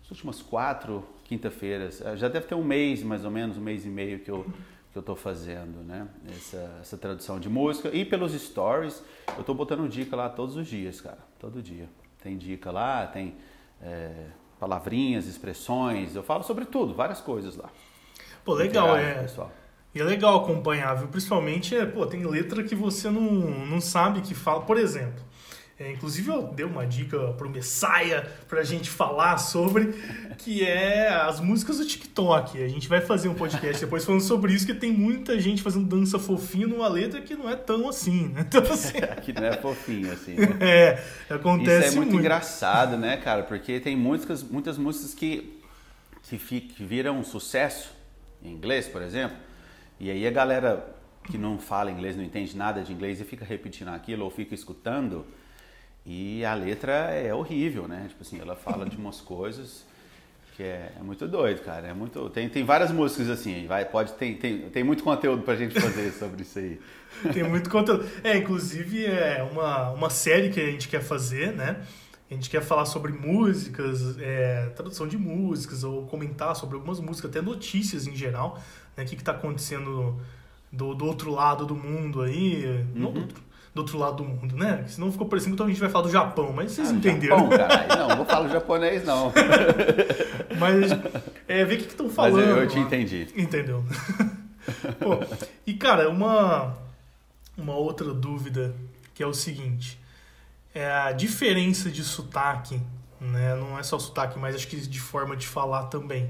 nas 0.06 0.12
últimas 0.12 0.42
quatro 0.42 1.04
quinta-feiras. 1.24 2.02
Eh, 2.02 2.16
já 2.16 2.28
deve 2.28 2.46
ter 2.46 2.56
um 2.56 2.64
mês, 2.64 3.02
mais 3.04 3.26
ou 3.26 3.32
menos, 3.32 3.58
um 3.58 3.62
mês 3.62 3.86
e 3.86 3.90
meio 3.90 4.20
que 4.20 4.30
eu 4.30 4.46
que 4.96 5.00
eu 5.00 5.02
estou 5.02 5.16
fazendo, 5.18 5.84
né? 5.84 6.08
Essa, 6.30 6.78
essa 6.80 6.98
tradução 6.98 7.38
de 7.38 7.50
música. 7.50 7.90
E 7.90 8.06
pelos 8.06 8.32
stories, 8.32 9.04
eu 9.36 9.42
estou 9.42 9.54
botando 9.54 9.90
dica 9.90 10.16
lá 10.16 10.30
todos 10.30 10.56
os 10.56 10.66
dias, 10.66 11.02
cara. 11.02 11.18
Todo 11.38 11.62
dia. 11.62 11.90
Tem 12.24 12.38
dica 12.38 12.72
lá, 12.72 13.06
tem 13.06 13.36
é, 13.82 14.28
palavrinhas, 14.58 15.28
expressões. 15.28 16.16
Eu 16.16 16.24
falo 16.24 16.44
sobre 16.44 16.64
tudo, 16.64 16.94
várias 16.94 17.20
coisas 17.20 17.58
lá. 17.58 17.70
Pô, 18.46 18.54
legal, 18.54 18.96
é. 18.96 19.16
Pessoal. 19.16 19.52
E 19.94 20.00
é 20.00 20.04
legal 20.06 20.42
acompanhar, 20.42 20.94
viu? 20.96 21.10
Principalmente, 21.10 21.76
é, 21.76 21.86
pô, 21.86 22.06
tem 22.06 22.26
letra 22.26 22.64
que 22.64 22.74
você 22.74 23.10
não, 23.10 23.22
não 23.22 23.82
sabe 23.82 24.22
que 24.22 24.34
fala. 24.34 24.62
Por 24.62 24.78
exemplo, 24.78 25.22
é, 25.78 25.92
inclusive 25.92 26.30
eu 26.30 26.44
dei 26.44 26.66
uma 26.66 26.88
dica 26.88 27.34
pro 27.34 27.50
Messiah 27.50 28.26
pra 28.48 28.64
gente 28.64 28.90
falar 28.90 29.38
sobre, 29.38 29.94
que 30.38 30.66
é 30.66 31.10
as 31.10 31.42
músicas 31.42 31.80
do 31.80 31.86
TikTok. 31.86 32.64
A 32.64 32.68
gente 32.70 32.88
vai 32.88 33.02
fazer 33.02 33.28
um 33.28 33.34
podcast 33.34 33.84
depois 33.84 34.06
falando 34.06 34.22
sobre 34.22 34.54
isso, 34.54 34.66
que 34.66 34.74
tem 34.74 34.94
muita 34.94 35.38
gente 35.38 35.62
fazendo 35.62 35.86
dança 35.86 36.18
fofinha 36.18 36.66
numa 36.66 36.88
letra 36.88 37.22
que 37.22 37.36
não 37.36 37.50
é 37.50 37.58
tão 37.58 37.90
assim, 37.90 38.30
né? 38.30 38.46
Então, 38.48 38.64
assim... 38.72 38.94
que 39.22 39.34
não 39.34 39.44
é 39.44 39.58
fofinho, 39.58 40.14
assim. 40.14 40.36
Né? 40.36 40.48
É, 40.62 41.04
acontece 41.30 41.88
Isso 41.88 41.94
é 41.94 41.98
muito, 41.98 42.12
muito, 42.12 42.22
engraçado, 42.22 42.96
né, 42.96 43.18
cara? 43.18 43.44
Porque 43.44 43.78
tem 43.82 43.98
músicas, 43.98 44.42
muitas 44.42 44.78
músicas 44.78 45.14
que, 45.14 45.60
que, 46.24 46.38
que 46.38 46.84
viram 46.86 47.20
um 47.20 47.24
sucesso 47.24 47.94
em 48.42 48.52
inglês, 48.52 48.88
por 48.88 49.02
exemplo, 49.02 49.36
e 50.00 50.10
aí 50.10 50.26
a 50.26 50.32
galera 50.32 50.96
que 51.26 51.38
não 51.38 51.60
fala 51.60 51.92
inglês, 51.92 52.16
não 52.16 52.24
entende 52.24 52.56
nada 52.56 52.82
de 52.82 52.94
inglês 52.94 53.20
e 53.20 53.26
fica 53.26 53.44
repetindo 53.44 53.90
aquilo 53.90 54.24
ou 54.24 54.32
fica 54.32 54.56
escutando 54.56 55.26
e 56.06 56.46
a 56.46 56.54
letra 56.54 57.12
é 57.12 57.34
horrível, 57.34 57.88
né? 57.88 58.06
Tipo 58.08 58.22
assim, 58.22 58.40
ela 58.40 58.56
fala 58.56 58.88
de 58.88 58.96
umas 58.96 59.22
coisas 59.22 59.86
que 60.56 60.64
é, 60.64 60.94
é, 60.98 61.04
muito 61.04 61.28
doido, 61.28 61.62
cara. 61.62 61.88
É 61.88 61.94
muito, 61.94 62.30
tem, 62.30 62.48
tem 62.48 62.64
várias 62.64 62.92
músicas 62.92 63.30
assim, 63.30 63.68
vai, 63.68 63.84
pode 63.84 64.14
tem, 64.14 64.36
tem, 64.36 64.70
tem 64.70 64.84
muito 64.84 65.04
conteúdo 65.04 65.44
pra 65.44 65.56
gente 65.56 65.80
fazer 65.80 66.12
sobre 66.14 66.44
isso 66.44 66.60
aí. 66.60 66.80
tem 67.34 67.44
muito 67.44 67.70
conteúdo. 67.70 68.06
É, 68.24 68.38
inclusive 68.38 69.06
é 69.06 69.44
uma, 69.52 69.92
uma 69.92 70.10
série 70.10 70.50
que 70.50 70.60
a 70.62 70.66
gente 70.66 70.88
quer 70.88 71.02
fazer, 71.02 71.52
né? 71.54 71.82
A 72.30 72.34
gente 72.34 72.50
quer 72.50 72.62
falar 72.62 72.86
sobre 72.86 73.12
músicas, 73.12 74.18
é, 74.20 74.70
tradução 74.76 75.08
de 75.08 75.18
músicas, 75.18 75.84
ou 75.84 76.08
comentar 76.08 76.56
sobre 76.56 76.76
algumas 76.76 77.00
músicas, 77.00 77.30
até 77.30 77.42
notícias 77.42 78.08
em 78.08 78.16
geral, 78.16 78.60
né? 78.96 79.04
O 79.04 79.08
que, 79.08 79.16
está 79.16 79.34
acontecendo 79.34 80.20
do, 80.72 80.96
do 80.96 81.06
outro 81.06 81.32
lado 81.32 81.66
do 81.66 81.76
mundo 81.76 82.22
aí. 82.22 82.66
Uhum. 82.66 82.88
Não 82.96 83.12
do 83.12 83.20
outro, 83.22 83.44
do 83.76 83.82
outro 83.82 83.98
lado 83.98 84.16
do 84.16 84.24
mundo, 84.24 84.56
né? 84.56 84.86
Senão 84.88 85.12
ficou 85.12 85.28
parecendo 85.28 85.52
que 85.52 85.56
então 85.56 85.66
a 85.66 85.70
gente 85.70 85.82
vai 85.82 85.90
falar 85.90 86.06
do 86.06 86.12
Japão, 86.12 86.54
mas 86.54 86.72
vocês 86.72 86.90
ah, 86.90 86.94
entenderam. 86.94 87.38
Japão, 87.38 87.58
caralho. 87.58 87.90
Não, 87.90 88.16
não 88.16 88.26
falar 88.26 88.48
japonês, 88.48 89.04
não. 89.04 89.34
mas 90.58 90.92
é, 91.46 91.66
ver 91.66 91.76
o 91.76 91.78
que 91.80 91.84
estão 91.84 92.10
falando. 92.10 92.38
Mas 92.38 92.48
eu, 92.48 92.58
eu 92.58 92.68
te 92.70 92.80
entendi. 92.80 93.28
Entendeu? 93.36 93.84
Pô, 94.98 95.20
e 95.68 95.74
cara, 95.74 96.10
uma, 96.10 96.74
uma 97.58 97.76
outra 97.76 98.14
dúvida 98.14 98.74
que 99.14 99.22
é 99.22 99.28
o 99.28 99.34
seguinte. 99.34 100.00
É 100.74 100.90
a 100.90 101.12
diferença 101.12 101.90
de 101.90 102.02
sotaque, 102.02 102.80
né? 103.20 103.56
Não 103.56 103.78
é 103.78 103.84
só 103.84 104.00
sotaque, 104.00 104.40
mas 104.40 104.56
acho 104.56 104.70
que 104.70 104.78
de 104.78 105.02
forma 105.02 105.36
de 105.36 105.48
falar 105.48 105.88
também. 105.88 106.30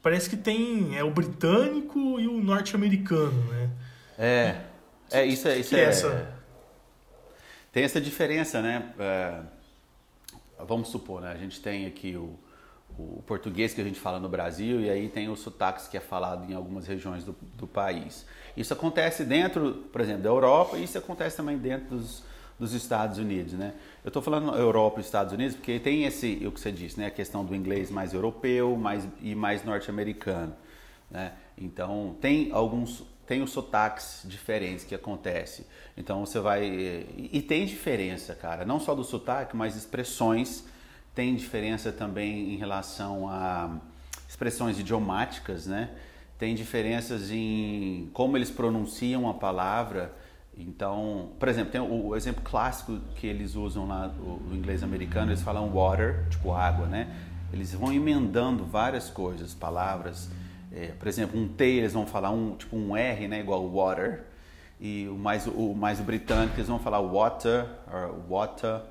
Parece 0.00 0.30
que 0.30 0.36
tem 0.36 0.96
é 0.96 1.02
o 1.02 1.10
britânico 1.10 2.20
e 2.20 2.28
o 2.28 2.40
norte-americano, 2.40 3.44
né? 3.50 3.70
É. 4.16 4.60
É, 5.10 5.26
isso 5.26 5.48
é. 5.48 5.58
Isso 5.58 5.70
que 5.70 5.76
é, 5.76 5.80
é 5.80 5.84
essa? 5.84 6.37
Tem 7.72 7.84
essa 7.84 8.00
diferença, 8.00 8.62
né? 8.62 8.92
É, 8.98 9.40
vamos 10.64 10.88
supor, 10.88 11.20
né? 11.20 11.32
A 11.32 11.36
gente 11.36 11.60
tem 11.60 11.86
aqui 11.86 12.16
o, 12.16 12.38
o 12.98 13.22
português 13.26 13.74
que 13.74 13.80
a 13.80 13.84
gente 13.84 14.00
fala 14.00 14.18
no 14.18 14.28
Brasil 14.28 14.80
e 14.80 14.90
aí 14.90 15.08
tem 15.08 15.28
os 15.28 15.40
sotaques 15.40 15.86
que 15.86 15.96
é 15.96 16.00
falado 16.00 16.50
em 16.50 16.54
algumas 16.54 16.86
regiões 16.86 17.24
do, 17.24 17.36
do 17.54 17.66
país. 17.66 18.26
Isso 18.56 18.72
acontece 18.72 19.24
dentro, 19.24 19.84
por 19.92 20.00
exemplo, 20.00 20.22
da 20.22 20.28
Europa 20.28 20.78
e 20.78 20.84
isso 20.84 20.96
acontece 20.96 21.36
também 21.36 21.58
dentro 21.58 21.96
dos, 21.96 22.22
dos 22.58 22.72
Estados 22.72 23.18
Unidos, 23.18 23.52
né? 23.52 23.74
Eu 24.02 24.08
estou 24.08 24.22
falando 24.22 24.54
Europa 24.56 24.98
e 24.98 25.02
Estados 25.02 25.32
Unidos 25.32 25.54
porque 25.54 25.78
tem 25.78 26.04
esse, 26.04 26.42
o 26.46 26.50
que 26.50 26.60
você 26.60 26.72
disse, 26.72 26.98
né? 26.98 27.06
A 27.06 27.10
questão 27.10 27.44
do 27.44 27.54
inglês 27.54 27.90
mais 27.90 28.14
europeu 28.14 28.76
mais, 28.76 29.06
e 29.20 29.34
mais 29.34 29.62
norte-americano, 29.62 30.56
né? 31.10 31.34
Então, 31.56 32.16
tem 32.20 32.50
alguns 32.52 33.04
tem 33.28 33.42
os 33.42 33.50
sotaques 33.50 34.22
diferentes 34.24 34.86
que 34.86 34.94
acontece. 34.94 35.66
Então 35.96 36.24
você 36.24 36.40
vai 36.40 36.64
e 36.64 37.42
tem 37.46 37.66
diferença, 37.66 38.34
cara, 38.34 38.64
não 38.64 38.80
só 38.80 38.94
do 38.94 39.04
sotaque, 39.04 39.54
mas 39.54 39.76
expressões 39.76 40.64
tem 41.14 41.36
diferença 41.36 41.92
também 41.92 42.54
em 42.54 42.56
relação 42.56 43.28
a 43.28 43.76
expressões 44.26 44.78
idiomáticas, 44.78 45.66
né? 45.66 45.90
Tem 46.38 46.54
diferenças 46.54 47.30
em 47.30 48.08
como 48.14 48.36
eles 48.36 48.50
pronunciam 48.50 49.28
a 49.28 49.34
palavra 49.34 50.14
Então, 50.56 51.32
por 51.38 51.48
exemplo, 51.48 51.70
tem 51.70 51.80
o, 51.80 52.16
exemplo 52.16 52.42
clássico 52.42 52.98
que 53.14 53.26
eles 53.26 53.54
usam 53.54 53.86
lá, 53.86 54.08
o, 54.18 54.50
o, 54.50 54.56
inglês 54.56 54.82
americano, 54.82 55.30
eles 55.30 55.42
falam 55.42 55.68
water, 55.68 56.26
tipo 56.30 56.52
água, 56.52 56.86
né? 56.86 57.14
Eles 57.52 57.74
vão 57.74 57.92
emendando 57.92 58.64
várias 58.64 59.10
coisas, 59.10 59.54
palavras. 59.54 60.30
É, 60.72 60.88
por 60.88 61.08
exemplo, 61.08 61.38
um 61.38 61.48
T 61.48 61.64
eles 61.64 61.92
vão 61.92 62.06
falar 62.06 62.30
um 62.30 62.56
tipo 62.56 62.76
um 62.76 62.96
R, 62.96 63.28
né, 63.28 63.40
igual 63.40 63.68
water. 63.68 64.24
E 64.80 65.08
o 65.08 65.14
mais 65.14 65.46
o 65.46 65.74
mais 65.74 65.98
britânico 66.00 66.56
eles 66.56 66.68
vão 66.68 66.78
falar 66.78 67.00
water 67.00 67.66
or 67.92 68.14
water, 68.28 68.82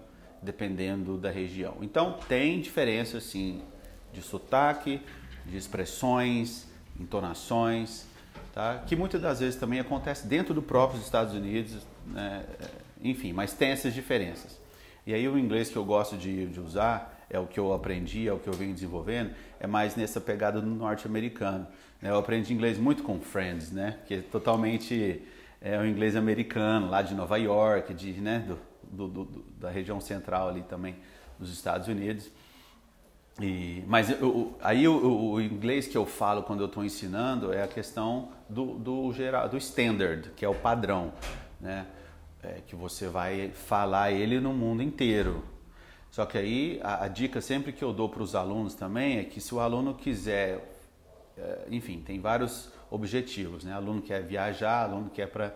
dependendo 0.42 1.18
da 1.18 1.32
região. 1.32 1.78
Então 1.82 2.18
tem 2.28 2.60
diferença 2.60 3.22
sim 3.22 3.62
de 4.12 4.22
sotaque, 4.22 5.02
de 5.46 5.56
expressões, 5.56 6.68
entonações, 7.00 8.06
tá? 8.54 8.84
Que 8.86 8.96
muitas 8.96 9.22
das 9.22 9.40
vezes 9.40 9.58
também 9.58 9.80
acontece 9.80 10.28
dentro 10.28 10.54
do 10.54 10.62
próprio 10.62 11.00
Estados 11.00 11.34
Unidos, 11.34 11.86
né? 12.06 12.44
enfim, 13.02 13.32
mas 13.32 13.54
tem 13.54 13.70
essas 13.70 13.94
diferenças. 13.94 14.60
E 15.06 15.14
aí 15.14 15.28
o 15.28 15.38
inglês 15.38 15.70
que 15.70 15.78
eu 15.78 15.86
gosto 15.86 16.18
de, 16.18 16.48
de 16.48 16.60
usar 16.60 17.17
é 17.30 17.40
o 17.40 17.46
que 17.46 17.60
eu 17.60 17.74
aprendi, 17.74 18.28
é 18.28 18.34
o 18.34 18.40
que 18.40 18.48
eu 18.48 18.54
venho 18.54 18.74
desenvolvendo, 18.74 19.32
é 19.60 19.68
mais 19.68 19.96
nessa 19.96 20.22
pegada 20.22 20.62
do 20.62 20.68
norte-americano. 20.68 21.68
Né? 22.02 22.10
Eu 22.10 22.18
aprendi 22.18 22.54
inglês 22.54 22.78
muito 22.78 23.04
com 23.04 23.20
Friends, 23.20 23.72
né? 23.72 24.00
Que 24.06 24.16
é 24.16 24.22
totalmente 24.22 25.22
é 25.62 25.78
o 25.80 25.86
inglês 25.86 26.16
americano, 26.16 26.90
lá 26.90 27.02
de 27.02 27.16
Nova 27.16 27.38
York, 27.38 27.94
de, 27.94 28.14
né? 28.14 28.46
Do, 28.48 29.08
do, 29.08 29.26
do, 29.26 29.44
da 29.60 29.70
região 29.70 30.00
central 30.00 30.50
ali 30.50 30.62
também 30.64 30.96
dos 31.38 31.52
Estados 31.52 31.88
Unidos. 31.88 32.30
E, 33.40 33.84
mas 33.86 34.10
eu, 34.10 34.56
aí 34.62 34.88
o, 34.88 35.32
o, 35.32 35.42
inglês 35.42 35.88
que 35.88 35.96
eu 35.96 36.06
falo 36.06 36.42
quando 36.42 36.62
eu 36.62 36.66
estou 36.66 36.84
ensinando 36.84 37.54
é 37.54 37.62
a 37.62 37.68
questão 37.68 38.30
do, 38.50 38.74
do, 38.80 39.14
geral, 39.14 39.48
do 39.48 39.58
standard, 39.58 40.32
que 40.36 40.44
é 40.44 40.50
o 40.50 40.56
padrão, 40.56 41.14
né? 41.60 41.86
É, 42.42 42.62
que 42.66 42.76
você 42.76 43.08
vai 43.08 43.50
falar 43.50 44.12
ele 44.12 44.40
no 44.40 44.54
mundo 44.54 44.82
inteiro. 44.82 45.44
Só 46.12 46.26
que 46.26 46.38
aí 46.38 46.80
a, 46.84 47.06
a 47.06 47.08
dica 47.08 47.42
sempre 47.42 47.72
que 47.72 47.84
eu 47.84 47.94
dou 47.94 48.10
para 48.10 48.24
os 48.24 48.36
alunos 48.36 48.74
também 48.74 49.20
é 49.20 49.24
que 49.24 49.40
se 49.40 49.54
o 49.54 49.60
aluno 49.60 49.94
quiser, 49.94 50.80
é, 51.38 51.68
enfim, 51.72 52.00
tem 52.00 52.20
vários 52.20 52.72
objetivos, 52.90 53.64
né? 53.64 53.74
Aluno 53.74 54.02
quer 54.02 54.24
viajar, 54.24 54.84
aluno 54.84 55.10
quer, 55.10 55.28
pra, 55.28 55.54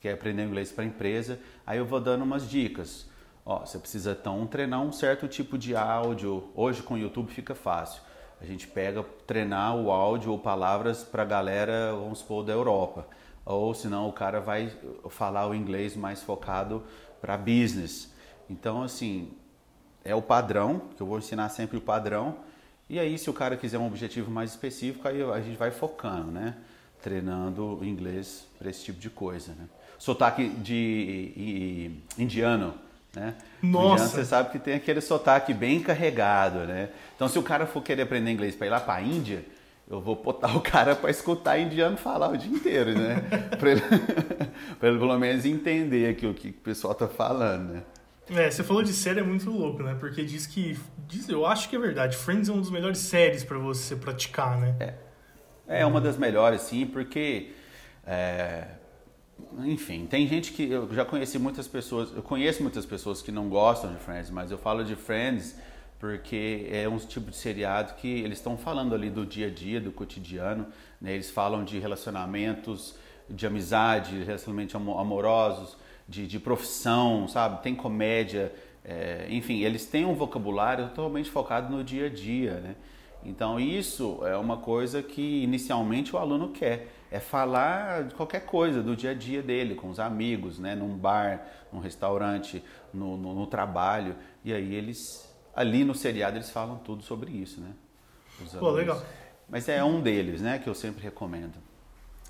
quer 0.00 0.14
aprender 0.14 0.44
inglês 0.44 0.72
para 0.72 0.84
empresa, 0.84 1.38
aí 1.66 1.78
eu 1.78 1.86
vou 1.86 2.00
dando 2.00 2.22
umas 2.22 2.48
dicas. 2.48 3.08
Ó, 3.44 3.60
você 3.60 3.78
precisa 3.78 4.12
então 4.12 4.46
treinar 4.46 4.80
um 4.80 4.92
certo 4.92 5.26
tipo 5.26 5.58
de 5.58 5.74
áudio. 5.74 6.50
Hoje 6.54 6.82
com 6.82 6.94
o 6.94 6.98
YouTube 6.98 7.32
fica 7.32 7.54
fácil. 7.54 8.02
A 8.40 8.44
gente 8.44 8.66
pega 8.66 9.04
treinar 9.26 9.76
o 9.76 9.90
áudio 9.90 10.32
ou 10.32 10.38
palavras 10.38 11.04
para 11.04 11.24
galera, 11.24 11.92
vamos 11.92 12.20
supor, 12.20 12.44
da 12.44 12.52
Europa. 12.52 13.06
Ou 13.44 13.74
senão 13.74 14.08
o 14.08 14.12
cara 14.12 14.40
vai 14.40 14.72
falar 15.08 15.48
o 15.48 15.54
inglês 15.54 15.96
mais 15.96 16.22
focado 16.22 16.84
para 17.20 17.36
business. 17.36 18.12
Então, 18.48 18.82
assim, 18.82 19.32
é 20.04 20.14
o 20.14 20.22
padrão, 20.22 20.82
que 20.96 21.02
eu 21.02 21.06
vou 21.06 21.18
ensinar 21.18 21.48
sempre 21.48 21.76
o 21.76 21.80
padrão. 21.80 22.36
E 22.88 22.98
aí, 22.98 23.16
se 23.16 23.30
o 23.30 23.32
cara 23.32 23.56
quiser 23.56 23.78
um 23.78 23.86
objetivo 23.86 24.30
mais 24.30 24.50
específico, 24.50 25.06
aí 25.06 25.22
a 25.22 25.40
gente 25.40 25.56
vai 25.56 25.70
focando, 25.70 26.30
né? 26.30 26.54
Treinando 27.02 27.80
inglês 27.82 28.46
para 28.58 28.70
esse 28.70 28.84
tipo 28.84 29.00
de 29.00 29.10
coisa, 29.10 29.52
né? 29.52 29.66
Sotaque 29.98 30.48
de 30.48 31.92
indiano, 32.18 32.74
né? 33.14 33.34
Nossa! 33.62 34.04
Indiano, 34.04 34.10
você 34.10 34.24
sabe 34.24 34.50
que 34.50 34.58
tem 34.58 34.74
aquele 34.74 35.00
sotaque 35.00 35.54
bem 35.54 35.80
carregado, 35.80 36.60
né? 36.60 36.90
Então, 37.14 37.28
se 37.28 37.38
o 37.38 37.42
cara 37.42 37.66
for 37.66 37.82
querer 37.82 38.02
aprender 38.02 38.30
inglês 38.30 38.54
para 38.54 38.66
ir 38.66 38.70
lá 38.70 38.80
para 38.80 38.94
a 38.94 39.02
Índia, 39.02 39.44
eu 39.88 40.00
vou 40.00 40.16
botar 40.16 40.56
o 40.56 40.60
cara 40.60 40.96
para 40.96 41.10
escutar 41.10 41.58
indiano 41.58 41.96
falar 41.96 42.30
o 42.30 42.36
dia 42.36 42.50
inteiro, 42.50 42.98
né? 42.98 43.22
para 43.58 43.70
ele, 43.70 43.82
ele, 44.82 44.98
pelo 44.98 45.18
menos 45.18 45.44
entender 45.44 46.08
aqui 46.08 46.26
o 46.26 46.34
que 46.34 46.48
o 46.48 46.52
pessoal 46.52 46.94
tá 46.94 47.06
falando, 47.06 47.74
né? 47.74 47.82
É, 48.34 48.50
você 48.50 48.62
falou 48.62 48.82
de 48.82 48.92
série 48.92 49.20
é 49.20 49.22
muito 49.22 49.50
louco, 49.50 49.82
né? 49.82 49.96
Porque 49.98 50.24
diz 50.24 50.46
que. 50.46 50.78
Diz, 51.06 51.28
eu 51.28 51.44
acho 51.46 51.68
que 51.68 51.76
é 51.76 51.78
verdade. 51.78 52.16
Friends 52.16 52.48
é 52.48 52.52
uma 52.52 52.60
das 52.60 52.70
melhores 52.70 52.98
séries 52.98 53.44
para 53.44 53.58
você 53.58 53.94
praticar, 53.96 54.58
né? 54.58 54.76
É. 54.80 54.94
É 55.80 55.86
uma 55.86 56.00
das 56.00 56.16
melhores, 56.16 56.62
sim, 56.62 56.86
porque. 56.86 57.52
É, 58.06 58.66
enfim, 59.64 60.06
tem 60.06 60.26
gente 60.26 60.52
que. 60.52 60.70
Eu 60.70 60.92
já 60.92 61.04
conheci 61.04 61.38
muitas 61.38 61.68
pessoas. 61.68 62.14
Eu 62.14 62.22
conheço 62.22 62.62
muitas 62.62 62.86
pessoas 62.86 63.20
que 63.20 63.30
não 63.30 63.48
gostam 63.48 63.92
de 63.92 63.98
Friends, 64.00 64.30
mas 64.30 64.50
eu 64.50 64.58
falo 64.58 64.84
de 64.84 64.96
Friends 64.96 65.56
porque 65.98 66.66
é 66.68 66.88
um 66.88 66.98
tipo 66.98 67.30
de 67.30 67.36
seriado 67.36 67.94
que 67.94 68.08
eles 68.08 68.38
estão 68.38 68.58
falando 68.58 68.92
ali 68.92 69.08
do 69.08 69.24
dia 69.24 69.46
a 69.46 69.50
dia, 69.50 69.80
do 69.80 69.92
cotidiano. 69.92 70.66
Né? 71.00 71.12
Eles 71.12 71.30
falam 71.30 71.62
de 71.62 71.78
relacionamentos, 71.78 72.96
de 73.30 73.46
amizade, 73.46 74.24
relacionamentos 74.24 74.74
amorosos 74.74 75.76
de, 76.12 76.26
de 76.26 76.38
profissão, 76.38 77.26
sabe? 77.26 77.62
Tem 77.62 77.74
comédia, 77.74 78.54
é, 78.84 79.26
enfim, 79.30 79.60
eles 79.60 79.86
têm 79.86 80.04
um 80.04 80.14
vocabulário 80.14 80.88
totalmente 80.88 81.30
focado 81.30 81.74
no 81.74 81.82
dia 81.82 82.06
a 82.06 82.10
dia, 82.10 82.60
né? 82.60 82.76
Então 83.24 83.58
isso 83.58 84.20
é 84.26 84.36
uma 84.36 84.58
coisa 84.58 85.02
que 85.02 85.42
inicialmente 85.42 86.14
o 86.14 86.18
aluno 86.18 86.50
quer, 86.50 86.88
é 87.10 87.18
falar 87.18 88.04
de 88.04 88.14
qualquer 88.14 88.44
coisa 88.44 88.82
do 88.82 88.94
dia 88.94 89.12
a 89.12 89.14
dia 89.14 89.40
dele, 89.40 89.74
com 89.74 89.88
os 89.88 89.98
amigos, 89.98 90.58
né? 90.58 90.74
Num 90.74 90.94
bar, 90.96 91.46
num 91.72 91.80
restaurante, 91.80 92.62
no, 92.92 93.16
no, 93.16 93.34
no 93.34 93.46
trabalho, 93.46 94.14
e 94.44 94.52
aí 94.52 94.74
eles 94.74 95.32
ali 95.54 95.84
no 95.84 95.94
seriado 95.94 96.36
eles 96.36 96.50
falam 96.50 96.76
tudo 96.78 97.02
sobre 97.02 97.30
isso, 97.30 97.60
né? 97.60 97.70
Pô, 98.58 98.70
legal. 98.70 99.02
Mas 99.48 99.68
é 99.68 99.82
um 99.82 100.00
deles, 100.00 100.40
né, 100.40 100.58
que 100.58 100.68
eu 100.68 100.74
sempre 100.74 101.02
recomendo. 101.02 101.54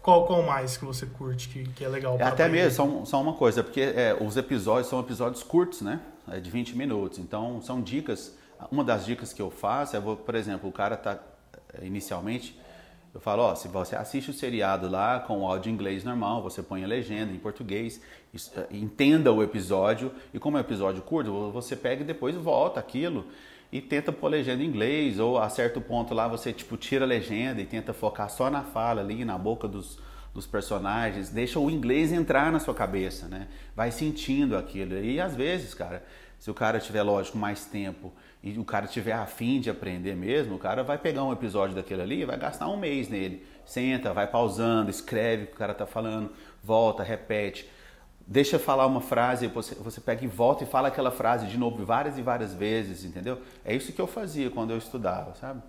Qual, 0.03 0.27
qual 0.27 0.43
mais 0.43 0.77
que 0.77 0.85
você 0.85 1.07
curte, 1.07 1.49
que, 1.49 1.65
que 1.65 1.85
é 1.85 1.89
legal? 1.89 2.17
É 2.19 2.25
até 2.25 2.49
mesmo, 2.49 2.73
só, 2.73 3.05
só 3.05 3.23
uma 3.23 3.35
coisa, 3.35 3.63
porque 3.63 3.81
é, 3.81 4.17
os 4.21 4.37
episódios 4.37 4.89
são 4.89 4.99
episódios 4.99 5.43
curtos, 5.43 5.81
né? 5.81 6.01
É 6.29 6.41
de 6.41 6.51
20 6.51 6.77
minutos. 6.77 7.19
Então, 7.19 7.61
são 7.63 7.81
dicas. 7.81 8.37
Uma 8.71 8.83
das 8.83 9.05
dicas 9.05 9.33
que 9.33 9.41
eu 9.41 9.51
faço 9.51 9.97
é, 9.97 10.01
por 10.01 10.35
exemplo, 10.35 10.69
o 10.69 10.73
cara 10.73 10.97
tá 10.97 11.19
inicialmente, 11.81 12.59
eu 13.15 13.21
falo, 13.21 13.43
ó, 13.43 13.55
se 13.55 13.69
você 13.69 13.95
assiste 13.95 14.31
o 14.31 14.33
seriado 14.33 14.89
lá 14.89 15.21
com 15.21 15.41
o 15.41 15.47
áudio 15.47 15.71
em 15.71 15.75
inglês 15.75 16.03
normal, 16.03 16.43
você 16.43 16.63
põe 16.63 16.83
a 16.83 16.87
legenda 16.87 17.33
em 17.33 17.39
português, 17.39 18.01
é, 18.57 18.67
entenda 18.71 19.31
o 19.31 19.43
episódio, 19.43 20.13
e 20.33 20.39
como 20.39 20.57
é 20.57 20.61
um 20.61 20.65
episódio 20.65 21.03
curto, 21.03 21.51
você 21.51 21.77
pega 21.77 22.03
e 22.03 22.07
depois 22.07 22.35
volta 22.35 22.81
aquilo 22.81 23.27
e 23.73 23.81
tenta 23.81 24.13
pôr 24.13 24.29
legenda 24.29 24.63
em 24.63 24.67
inglês, 24.67 25.19
ou 25.19 25.39
a 25.39 25.49
certo 25.49 25.81
ponto 25.81 26.13
lá 26.13 26.29
você 26.29 26.53
tipo 26.53 26.77
tira 26.77 27.07
a 27.07 27.09
legenda 27.09 27.63
e 27.63 27.65
tenta 27.65 27.95
focar 27.95 28.29
só 28.29 28.51
na 28.51 28.63
fala 28.63 29.01
ali, 29.01 29.25
na 29.25 29.39
boca 29.39 29.67
dos, 29.67 29.99
dos 30.35 30.47
personagens, 30.47 31.31
deixa 31.31 31.59
o 31.59 31.71
inglês 31.71 32.13
entrar 32.13 32.53
na 32.53 32.61
sua 32.61 32.75
cabeça, 32.75 33.27
né? 33.29 33.49
Vai 33.75 33.91
sentindo 33.91 34.59
aquilo. 34.59 35.03
E 35.03 35.19
às 35.19 35.35
vezes, 35.35 35.73
cara, 35.73 36.05
se 36.39 36.51
o 36.51 36.55
cara 36.55 36.79
tiver, 36.79 37.03
lógico, 37.03 37.39
mais 37.39 37.65
tempo 37.65 38.13
e 38.43 38.59
o 38.59 38.65
cara 38.65 38.87
tiver 38.87 39.13
afim 39.13 39.59
de 39.59 39.71
aprender 39.71 40.15
mesmo, 40.15 40.57
o 40.57 40.59
cara 40.59 40.83
vai 40.83 40.99
pegar 40.99 41.25
um 41.25 41.33
episódio 41.33 41.75
daquele 41.75 42.03
ali 42.03 42.21
e 42.21 42.25
vai 42.27 42.37
gastar 42.37 42.69
um 42.69 42.77
mês 42.77 43.09
nele. 43.09 43.47
Senta, 43.65 44.13
vai 44.13 44.27
pausando, 44.27 44.91
escreve 44.91 45.45
o 45.45 45.47
que 45.47 45.55
o 45.55 45.57
cara 45.57 45.73
tá 45.73 45.87
falando, 45.87 46.31
volta, 46.63 47.03
repete 47.03 47.67
deixa 48.33 48.59
falar 48.59 48.87
uma 48.87 49.03
frase, 49.03 49.47
você, 49.47 49.75
você 49.75 50.01
pega 50.01 50.25
e 50.25 50.27
volta 50.27 50.65
e 50.65 50.67
fala 50.67 50.89
aquela 50.89 51.11
frase 51.11 51.47
de 51.47 51.59
novo 51.59 51.85
várias 51.85 52.17
e 52.17 52.23
várias 52.23 52.55
vezes, 52.55 53.05
entendeu? 53.05 53.39
É 53.63 53.77
isso 53.77 53.93
que 53.93 54.01
eu 54.01 54.07
fazia 54.07 54.51
quando 54.51 54.71
eu 54.71 54.79
estudava, 54.79 55.35
sabe? 55.35 55.61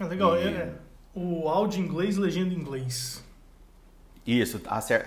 É 0.00 0.04
legal, 0.04 0.34
e... 0.36 0.46
é, 0.46 0.72
o 1.14 1.48
áudio 1.48 1.82
em 1.82 1.84
inglês, 1.84 2.16
legenda 2.16 2.54
em 2.54 2.56
inglês. 2.56 3.22
Isso, 4.26 4.60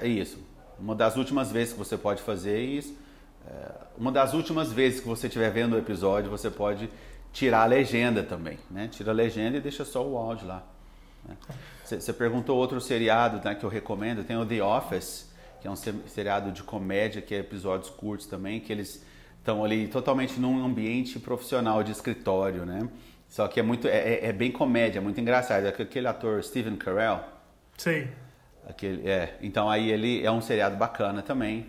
isso. 0.04 0.38
Uma 0.80 0.94
das 0.94 1.16
últimas 1.16 1.52
vezes 1.52 1.74
que 1.74 1.80
você 1.80 1.98
pode 1.98 2.22
fazer 2.22 2.60
isso, 2.60 2.96
é, 3.48 3.72
uma 3.98 4.12
das 4.12 4.36
últimas 4.36 4.72
vezes 4.72 5.00
que 5.00 5.08
você 5.08 5.26
estiver 5.26 5.50
vendo 5.52 5.74
o 5.74 5.80
episódio, 5.80 6.30
você 6.30 6.52
pode 6.52 6.88
tirar 7.34 7.64
a 7.64 7.66
legenda 7.66 8.22
também, 8.22 8.60
né? 8.70 8.88
Tira 8.92 9.10
a 9.10 9.14
legenda 9.14 9.58
e 9.58 9.62
deixa 9.62 9.84
só 9.84 10.06
o 10.06 10.18
áudio 10.18 10.48
lá. 10.48 10.64
Você 11.84 11.96
né? 11.96 12.18
perguntou 12.18 12.58
outro 12.58 12.80
seriado 12.80 13.42
né, 13.44 13.56
que 13.56 13.64
eu 13.64 13.70
recomendo, 13.70 14.24
tem 14.24 14.38
o 14.38 14.46
The 14.46 14.62
Office, 14.64 15.31
que 15.62 15.68
é 15.68 15.72
um 15.72 15.76
seriado 15.76 16.52
de 16.52 16.64
comédia, 16.64 17.22
que 17.22 17.36
é 17.36 17.38
episódios 17.38 17.90
curtos 17.92 18.26
também, 18.26 18.60
que 18.60 18.74
eles 18.74 19.06
estão 19.38 19.64
ali 19.64 19.88
totalmente 19.88 20.40
num 20.40 20.66
ambiente 20.66 21.20
profissional 21.20 21.84
de 21.84 21.92
escritório, 21.92 22.66
né? 22.66 22.90
Só 23.30 23.48
que 23.48 23.60
é 23.60 23.64
muito, 23.64 23.88
é, 23.88 23.98
é, 23.98 24.26
é 24.26 24.34
bem 24.34 24.52
comédia, 24.52 24.98
é 24.98 25.02
muito 25.02 25.22
engraçado. 25.22 25.66
É 25.66 25.70
aquele 25.70 26.08
ator 26.08 26.44
Steven 26.44 26.76
Carell. 26.76 27.22
Sim. 27.78 28.08
Aquele, 28.68 29.08
é, 29.08 29.38
então 29.42 29.70
aí 29.70 29.90
ele 29.92 30.26
é 30.26 30.32
um 30.32 30.42
seriado 30.42 30.76
bacana 30.76 31.22
também. 31.22 31.68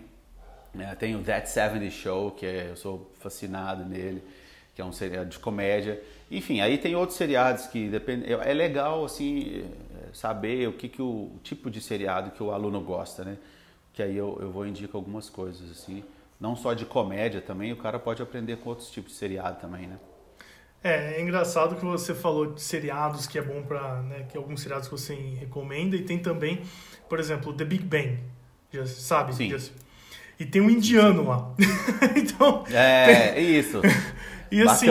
É, 0.77 0.95
tem 0.95 1.15
o 1.15 1.23
That 1.23 1.47
70 1.47 1.89
Show, 1.91 2.31
que 2.31 2.47
é, 2.47 2.69
eu 2.71 2.75
sou 2.75 3.11
fascinado 3.19 3.85
nele, 3.85 4.23
que 4.75 4.81
é 4.81 4.85
um 4.85 4.91
seriado 4.91 5.29
de 5.29 5.37
comédia. 5.37 6.01
Enfim, 6.31 6.61
aí 6.61 6.79
tem 6.79 6.95
outros 6.95 7.17
seriados 7.17 7.67
que 7.67 7.87
depende, 7.87 8.25
é, 8.33 8.51
é 8.51 8.53
legal 8.53 9.05
assim 9.05 9.65
saber 10.11 10.67
o 10.67 10.73
que, 10.73 10.89
que 10.89 11.01
o, 11.01 11.31
o 11.35 11.39
tipo 11.43 11.69
de 11.69 11.79
seriado 11.79 12.31
que 12.31 12.41
o 12.41 12.51
aluno 12.51 12.81
gosta, 12.81 13.23
né? 13.23 13.37
Que 13.93 14.01
aí 14.01 14.17
eu, 14.17 14.37
eu 14.41 14.51
vou 14.51 14.65
indicar 14.65 14.95
algumas 14.95 15.29
coisas, 15.29 15.69
assim. 15.71 16.03
Não 16.39 16.55
só 16.55 16.73
de 16.73 16.85
comédia 16.85 17.39
também, 17.39 17.71
o 17.71 17.77
cara 17.77 17.99
pode 17.99 18.21
aprender 18.21 18.57
com 18.57 18.69
outros 18.69 18.89
tipos 18.89 19.13
de 19.13 19.17
seriado 19.17 19.61
também, 19.61 19.87
né? 19.87 19.97
É, 20.83 21.15
é 21.15 21.21
engraçado 21.21 21.75
que 21.75 21.85
você 21.85 22.13
falou 22.13 22.47
de 22.47 22.61
seriados 22.61 23.25
que 23.25 23.37
é 23.37 23.41
bom 23.41 23.61
para, 23.61 24.01
né, 24.01 24.25
que 24.27 24.37
alguns 24.37 24.61
seriados 24.61 24.89
que 24.89 24.91
você 24.93 25.13
recomenda 25.39 25.95
e 25.95 26.01
tem 26.01 26.19
também, 26.19 26.61
por 27.07 27.19
exemplo, 27.19 27.53
The 27.53 27.63
Big 27.63 27.85
Bang, 27.85 28.19
já 28.69 28.85
sabe? 28.85 29.33
Sim. 29.33 29.49
Já, 29.49 29.57
e 30.37 30.45
tem 30.45 30.61
um 30.61 30.69
indiano 30.69 31.25
lá. 31.25 31.53
então. 32.17 32.65
É, 32.69 33.39
isso. 33.39 33.81
E 34.51 34.61
assim, 34.61 34.85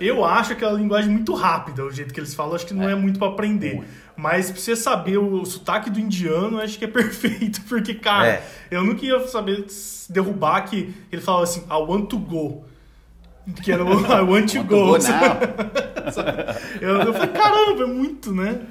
eu 0.00 0.24
acho 0.24 0.54
aquela 0.54 0.72
linguagem 0.72 1.08
muito 1.08 1.32
rápida, 1.32 1.84
o 1.84 1.90
jeito 1.92 2.12
que 2.12 2.18
eles 2.18 2.34
falam, 2.34 2.56
acho 2.56 2.66
que 2.66 2.74
não 2.74 2.88
é, 2.88 2.92
é 2.92 2.94
muito 2.96 3.16
para 3.16 3.28
aprender. 3.28 3.76
Muito. 3.76 3.88
Mas 4.18 4.50
pra 4.50 4.60
você 4.60 4.74
saber 4.74 5.16
o 5.16 5.44
sotaque 5.44 5.88
do 5.88 6.00
indiano, 6.00 6.60
acho 6.60 6.76
que 6.76 6.84
é 6.84 6.88
perfeito. 6.90 7.62
Porque, 7.68 7.94
cara, 7.94 8.26
é. 8.26 8.42
eu 8.68 8.82
nunca 8.82 9.06
ia 9.06 9.24
saber 9.28 9.64
derrubar 10.10 10.62
que 10.62 10.92
ele 11.12 11.22
falava 11.22 11.44
assim, 11.44 11.60
I 11.60 11.74
want 11.74 12.10
to 12.10 12.18
go. 12.18 12.64
Que 13.62 13.70
era 13.70 13.84
o 13.84 14.00
I 14.10 14.22
want 14.22 14.52
to 14.54 14.64
go. 14.64 14.96
eu, 16.82 16.98
eu 16.98 17.14
falei, 17.14 17.28
caramba, 17.28 17.84
é 17.84 17.86
muito, 17.86 18.34
né? 18.34 18.62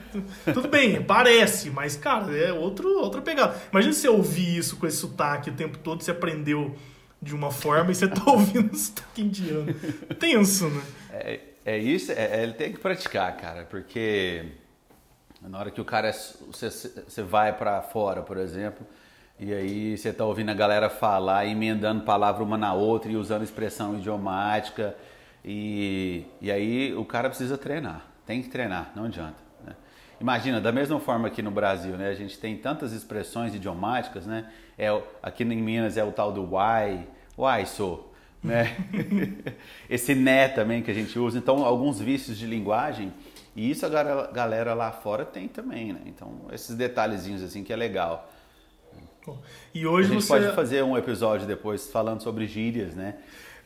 Tudo 0.53 0.67
bem, 0.67 1.01
parece, 1.01 1.69
mas, 1.69 1.95
cara, 1.95 2.37
é 2.37 2.51
outro, 2.51 2.99
outra 2.99 3.21
pegada. 3.21 3.55
Imagina 3.71 3.93
você 3.93 4.09
ouvir 4.09 4.57
isso 4.57 4.75
com 4.75 4.85
esse 4.85 4.97
sotaque 4.97 5.49
o 5.49 5.53
tempo 5.53 5.77
todo, 5.77 6.03
você 6.03 6.11
aprendeu 6.11 6.75
de 7.21 7.33
uma 7.33 7.51
forma 7.51 7.89
e 7.91 7.95
você 7.95 8.09
tá 8.09 8.21
ouvindo 8.29 8.73
o 8.73 8.77
sotaque 8.77 9.21
indiano. 9.21 9.73
Tenso, 10.19 10.67
né? 10.67 10.81
É, 11.13 11.39
é 11.65 11.77
isso, 11.77 12.11
é, 12.11 12.39
é, 12.39 12.43
ele 12.43 12.53
tem 12.53 12.73
que 12.73 12.79
praticar, 12.79 13.37
cara, 13.37 13.63
porque 13.63 14.66
na 15.49 15.59
hora 15.59 15.71
que 15.71 15.79
o 15.79 15.85
cara, 15.85 16.11
você, 16.11 16.69
você 16.69 17.23
vai 17.23 17.53
para 17.53 17.81
fora, 17.81 18.21
por 18.21 18.37
exemplo, 18.37 18.85
e 19.39 19.53
aí 19.53 19.97
você 19.97 20.11
tá 20.11 20.25
ouvindo 20.25 20.49
a 20.49 20.53
galera 20.53 20.89
falar, 20.89 21.45
emendando 21.45 22.03
palavra 22.03 22.43
uma 22.43 22.57
na 22.57 22.73
outra 22.73 23.11
e 23.11 23.15
usando 23.15 23.43
expressão 23.43 23.97
idiomática, 23.97 24.95
e, 25.45 26.25
e 26.41 26.51
aí 26.51 26.93
o 26.95 27.05
cara 27.05 27.29
precisa 27.29 27.57
treinar, 27.57 28.05
tem 28.25 28.41
que 28.41 28.49
treinar, 28.49 28.91
não 28.95 29.05
adianta. 29.05 29.37
Né? 29.63 29.73
Imagina, 30.19 30.59
da 30.59 30.71
mesma 30.71 30.99
forma 30.99 31.29
que 31.29 31.41
no 31.41 31.51
Brasil, 31.51 31.95
né, 31.95 32.09
a 32.09 32.15
gente 32.15 32.37
tem 32.37 32.57
tantas 32.57 32.91
expressões 32.91 33.55
idiomáticas, 33.55 34.25
né? 34.25 34.51
É, 34.77 34.87
aqui 35.23 35.43
em 35.43 35.61
Minas 35.61 35.97
é 35.97 36.03
o 36.03 36.11
tal 36.11 36.31
do 36.31 36.43
why, 36.43 37.07
why 37.37 37.65
so, 37.65 38.05
né? 38.43 38.75
Esse 39.89 40.13
né 40.13 40.47
também 40.49 40.81
que 40.81 40.91
a 40.91 40.93
gente 40.93 41.17
usa. 41.17 41.37
Então, 41.37 41.63
alguns 41.63 41.99
vícios 41.99 42.37
de 42.37 42.45
linguagem, 42.45 43.13
e 43.57 43.71
isso 43.71 43.83
a 43.87 43.89
galera 44.31 44.75
lá 44.75 44.91
fora 44.91 45.25
tem 45.25 45.47
também, 45.47 45.91
né? 45.91 46.01
Então, 46.05 46.31
esses 46.51 46.75
detalhezinhos 46.75 47.41
assim 47.41 47.63
que 47.63 47.73
é 47.73 47.75
legal. 47.75 48.29
E 49.73 49.85
hoje 49.87 50.11
a 50.11 50.13
gente 50.13 50.23
você... 50.23 50.27
pode 50.27 50.55
fazer 50.55 50.83
um 50.83 50.95
episódio 50.95 51.47
depois 51.47 51.89
falando 51.89 52.21
sobre 52.21 52.45
gírias, 52.45 52.93
né? 52.93 53.15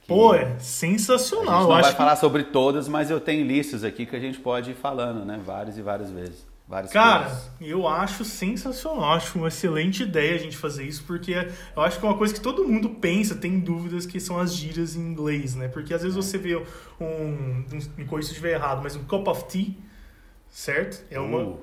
Que 0.01 0.07
Pô, 0.07 0.33
é 0.33 0.57
sensacional. 0.59 1.49
A 1.49 1.59
gente 1.59 1.61
não 1.61 1.67
vai 1.67 1.91
que... 1.91 1.97
falar 1.97 2.15
sobre 2.15 2.45
todas, 2.45 2.87
mas 2.87 3.11
eu 3.11 3.19
tenho 3.19 3.45
listas 3.45 3.83
aqui 3.83 4.05
que 4.05 4.15
a 4.15 4.19
gente 4.19 4.39
pode 4.39 4.71
ir 4.71 4.75
falando, 4.75 5.25
né? 5.25 5.39
Várias 5.45 5.77
e 5.77 5.81
várias 5.81 6.09
vezes. 6.09 6.50
Várias 6.71 6.93
Cara, 6.93 7.25
coisas. 7.25 7.51
eu 7.59 7.85
acho 7.85 8.23
sensacional, 8.23 9.11
acho 9.11 9.37
uma 9.37 9.49
excelente 9.49 10.03
ideia 10.03 10.35
a 10.35 10.37
gente 10.37 10.55
fazer 10.55 10.85
isso, 10.85 11.03
porque 11.05 11.33
eu 11.75 11.81
acho 11.81 11.99
que 11.99 12.05
é 12.05 12.07
uma 12.07 12.17
coisa 12.17 12.33
que 12.33 12.39
todo 12.39 12.65
mundo 12.65 12.91
pensa, 12.91 13.35
tem 13.35 13.59
dúvidas, 13.59 14.05
que 14.05 14.21
são 14.21 14.39
as 14.39 14.55
gírias 14.55 14.95
em 14.95 15.01
inglês, 15.01 15.53
né? 15.53 15.67
Porque 15.67 15.93
às 15.93 16.01
vezes 16.01 16.15
você 16.15 16.37
vê 16.37 16.55
um, 16.55 16.63
um 17.01 17.65
me 17.97 18.05
corrija 18.05 18.29
se 18.29 18.35
estiver 18.35 18.53
errado, 18.53 18.79
mas 18.81 18.95
um 18.95 19.03
cup 19.03 19.27
of 19.27 19.43
tea, 19.49 19.71
certo? 20.47 21.03
É 21.11 21.19
uma... 21.19 21.39
Uh, 21.39 21.59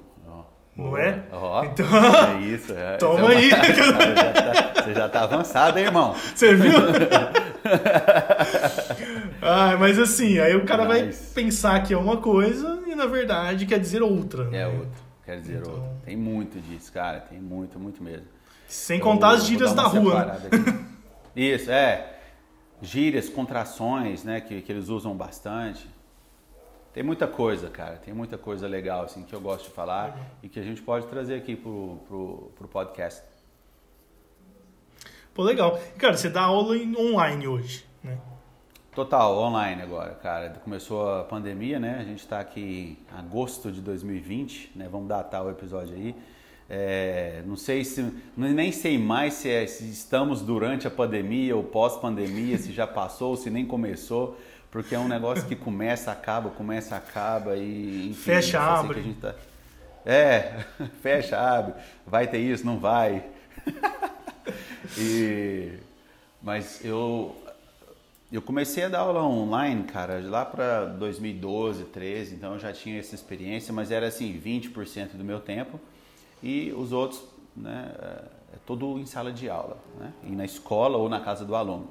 não 0.76 0.94
é? 0.94 1.22
Oh, 1.32 1.64
então... 1.72 1.86
É 1.86 2.40
isso. 2.42 2.74
É, 2.74 2.98
Toma 2.98 3.32
é 3.32 3.36
aí. 3.38 3.50
Você 3.58 3.64
já, 3.82 3.92
tá, 4.74 4.92
já 4.92 5.08
tá 5.08 5.22
avançado, 5.22 5.78
hein, 5.78 5.86
irmão? 5.86 6.14
Você 6.34 6.54
viu? 6.54 6.70
ah, 9.40 9.74
mas 9.78 9.98
assim, 9.98 10.38
aí 10.38 10.54
o 10.54 10.66
cara 10.66 10.84
vai 10.84 11.10
pensar 11.34 11.82
que 11.82 11.94
é 11.94 11.96
uma 11.96 12.18
coisa 12.18 12.78
na 12.98 13.06
verdade 13.06 13.64
quer 13.64 13.78
dizer 13.78 14.02
outra. 14.02 14.44
É 14.48 14.50
né? 14.50 14.66
outra, 14.66 15.02
quer 15.24 15.40
dizer 15.40 15.60
então... 15.60 15.72
outra. 15.72 15.96
Tem 16.04 16.16
muito 16.16 16.60
disso, 16.60 16.92
cara, 16.92 17.20
tem 17.20 17.40
muito, 17.40 17.78
muito 17.78 18.02
mesmo. 18.02 18.26
Sem 18.66 19.00
contar 19.00 19.30
as 19.30 19.46
gírias 19.46 19.72
da 19.72 19.84
rua. 19.84 20.24
Né? 20.24 20.86
Isso, 21.34 21.70
é. 21.70 22.16
Gírias, 22.82 23.28
contrações, 23.28 24.22
né, 24.24 24.40
que, 24.40 24.60
que 24.60 24.70
eles 24.70 24.88
usam 24.88 25.16
bastante. 25.16 25.88
Tem 26.92 27.02
muita 27.02 27.26
coisa, 27.26 27.70
cara, 27.70 27.96
tem 27.96 28.12
muita 28.12 28.36
coisa 28.36 28.66
legal 28.66 29.04
assim 29.04 29.22
que 29.22 29.34
eu 29.34 29.40
gosto 29.40 29.64
de 29.64 29.70
falar 29.70 30.10
uhum. 30.10 30.24
e 30.42 30.48
que 30.48 30.58
a 30.58 30.62
gente 30.62 30.82
pode 30.82 31.06
trazer 31.06 31.36
aqui 31.36 31.54
pro, 31.54 31.98
pro, 32.06 32.52
pro 32.56 32.68
podcast. 32.68 33.22
Pô, 35.32 35.42
legal. 35.44 35.78
Cara, 35.96 36.16
você 36.16 36.28
dá 36.28 36.42
aula 36.42 36.76
em 36.76 36.96
online 36.96 37.46
hoje, 37.46 37.86
né? 38.02 38.18
Total, 38.98 39.32
online 39.38 39.80
agora, 39.80 40.10
cara. 40.20 40.60
Começou 40.64 41.20
a 41.20 41.22
pandemia, 41.22 41.78
né? 41.78 41.98
A 42.00 42.02
gente 42.02 42.18
está 42.18 42.40
aqui 42.40 42.98
em 43.14 43.16
agosto 43.16 43.70
de 43.70 43.80
2020, 43.80 44.72
né? 44.74 44.88
Vamos 44.90 45.06
datar 45.06 45.44
o 45.44 45.50
episódio 45.50 45.94
aí. 45.94 46.16
É, 46.68 47.40
não 47.46 47.54
sei 47.54 47.84
se, 47.84 48.12
nem 48.36 48.72
sei 48.72 48.98
mais 48.98 49.34
se, 49.34 49.48
é, 49.48 49.64
se 49.68 49.88
estamos 49.88 50.42
durante 50.42 50.88
a 50.88 50.90
pandemia 50.90 51.54
ou 51.54 51.62
pós-pandemia, 51.62 52.58
se 52.58 52.72
já 52.72 52.88
passou, 52.88 53.36
se 53.36 53.50
nem 53.50 53.64
começou, 53.64 54.36
porque 54.68 54.96
é 54.96 54.98
um 54.98 55.06
negócio 55.06 55.46
que 55.46 55.54
começa, 55.54 56.10
acaba, 56.10 56.50
começa, 56.50 56.96
acaba 56.96 57.54
e 57.56 58.08
enfim, 58.10 58.20
fecha, 58.20 58.60
abre. 58.60 59.14
Tá... 59.20 59.32
É, 60.04 60.64
fecha, 61.00 61.38
abre. 61.38 61.74
Vai 62.04 62.26
ter 62.26 62.38
isso, 62.38 62.66
não 62.66 62.80
vai. 62.80 63.24
e 64.98 65.78
mas 66.42 66.84
eu 66.84 67.36
eu 68.30 68.42
comecei 68.42 68.84
a 68.84 68.88
dar 68.88 69.00
aula 69.00 69.22
online, 69.22 69.84
cara, 69.84 70.20
lá 70.22 70.44
para 70.44 70.84
2012, 70.84 71.84
13, 71.84 72.34
então 72.34 72.52
eu 72.52 72.58
já 72.58 72.72
tinha 72.72 72.98
essa 72.98 73.14
experiência, 73.14 73.72
mas 73.72 73.90
era 73.90 74.06
assim, 74.06 74.38
20% 74.38 75.16
do 75.16 75.24
meu 75.24 75.40
tempo 75.40 75.80
e 76.42 76.70
os 76.76 76.92
outros, 76.92 77.22
né, 77.56 77.90
é, 77.98 78.06
é 78.54 78.58
tudo 78.66 78.98
em 78.98 79.06
sala 79.06 79.32
de 79.32 79.48
aula, 79.48 79.78
né, 79.98 80.12
e 80.24 80.30
na 80.32 80.44
escola 80.44 80.98
ou 80.98 81.08
na 81.08 81.20
casa 81.20 81.44
do 81.44 81.56
aluno. 81.56 81.88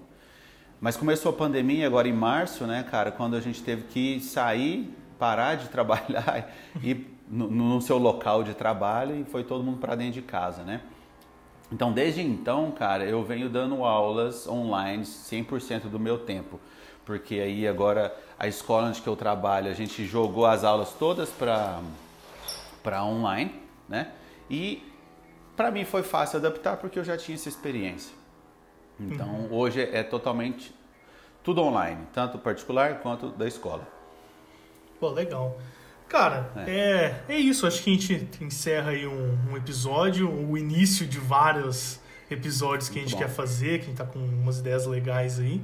Mas 0.80 0.96
começou 0.96 1.32
a 1.32 1.34
pandemia 1.34 1.88
agora 1.88 2.08
em 2.08 2.14
março, 2.14 2.66
né, 2.66 2.84
cara, 2.84 3.12
quando 3.12 3.36
a 3.36 3.42
gente 3.42 3.64
teve 3.64 3.84
que 3.84 4.20
sair, 4.20 4.94
parar 5.18 5.56
de 5.56 5.70
trabalhar 5.74 6.54
e 6.84 7.04
no, 7.28 7.50
no 7.50 7.82
seu 7.82 7.98
local 7.98 8.44
de 8.44 8.54
trabalho 8.54 9.20
e 9.20 9.24
foi 9.26 9.44
todo 9.44 9.64
mundo 9.64 9.80
para 9.80 9.96
dentro 9.96 10.14
de 10.14 10.22
casa, 10.22 10.64
né? 10.64 10.82
Então, 11.72 11.92
desde 11.92 12.22
então, 12.22 12.72
cara, 12.72 13.04
eu 13.04 13.24
venho 13.24 13.50
dando 13.50 13.84
aulas 13.84 14.48
online 14.48 15.04
100% 15.04 15.84
do 15.90 16.00
meu 16.00 16.18
tempo. 16.18 16.60
Porque 17.06 17.36
aí 17.36 17.68
agora 17.68 18.16
a 18.38 18.48
escola 18.48 18.88
onde 18.88 19.02
que 19.02 19.08
eu 19.08 19.16
trabalho, 19.16 19.70
a 19.70 19.74
gente 19.74 20.06
jogou 20.06 20.46
as 20.46 20.64
aulas 20.64 20.94
todas 20.94 21.30
para 21.30 21.82
para 22.84 23.04
online, 23.04 23.54
né? 23.90 24.12
E 24.50 24.82
para 25.58 25.72
mim 25.72 25.84
foi 25.84 26.04
fácil 26.04 26.40
adaptar 26.40 26.78
porque 26.78 26.98
eu 26.98 27.04
já 27.04 27.18
tinha 27.18 27.36
essa 27.36 27.50
experiência. 27.50 28.16
Então, 29.00 29.28
uhum. 29.28 29.54
hoje 29.54 29.82
é 29.82 30.04
totalmente 30.04 30.74
tudo 31.44 31.62
online, 31.62 32.08
tanto 32.14 32.38
particular 32.38 33.00
quanto 33.00 33.30
da 33.30 33.48
escola. 33.48 33.88
Pô, 35.00 35.10
legal. 35.10 35.58
Cara, 36.10 36.52
é. 36.56 37.22
é, 37.28 37.36
é 37.36 37.38
isso. 37.38 37.68
Acho 37.68 37.84
que 37.84 37.90
a 37.90 37.94
gente 37.94 38.28
encerra 38.42 38.92
aí 38.92 39.06
um, 39.06 39.38
um 39.52 39.58
episódio, 39.58 40.30
o 40.30 40.58
início 40.58 41.06
de 41.06 41.20
vários 41.20 42.00
episódios 42.30 42.90
que 42.90 42.96
Muito 43.00 43.08
a 43.08 43.10
gente 43.10 43.20
bom. 43.20 43.26
quer 43.26 43.34
fazer, 43.34 43.80
que 43.80 43.86
a 43.86 43.88
gente 43.88 43.98
tá 43.98 44.06
com 44.06 44.20
umas 44.20 44.60
ideias 44.60 44.86
legais 44.86 45.40
aí. 45.40 45.62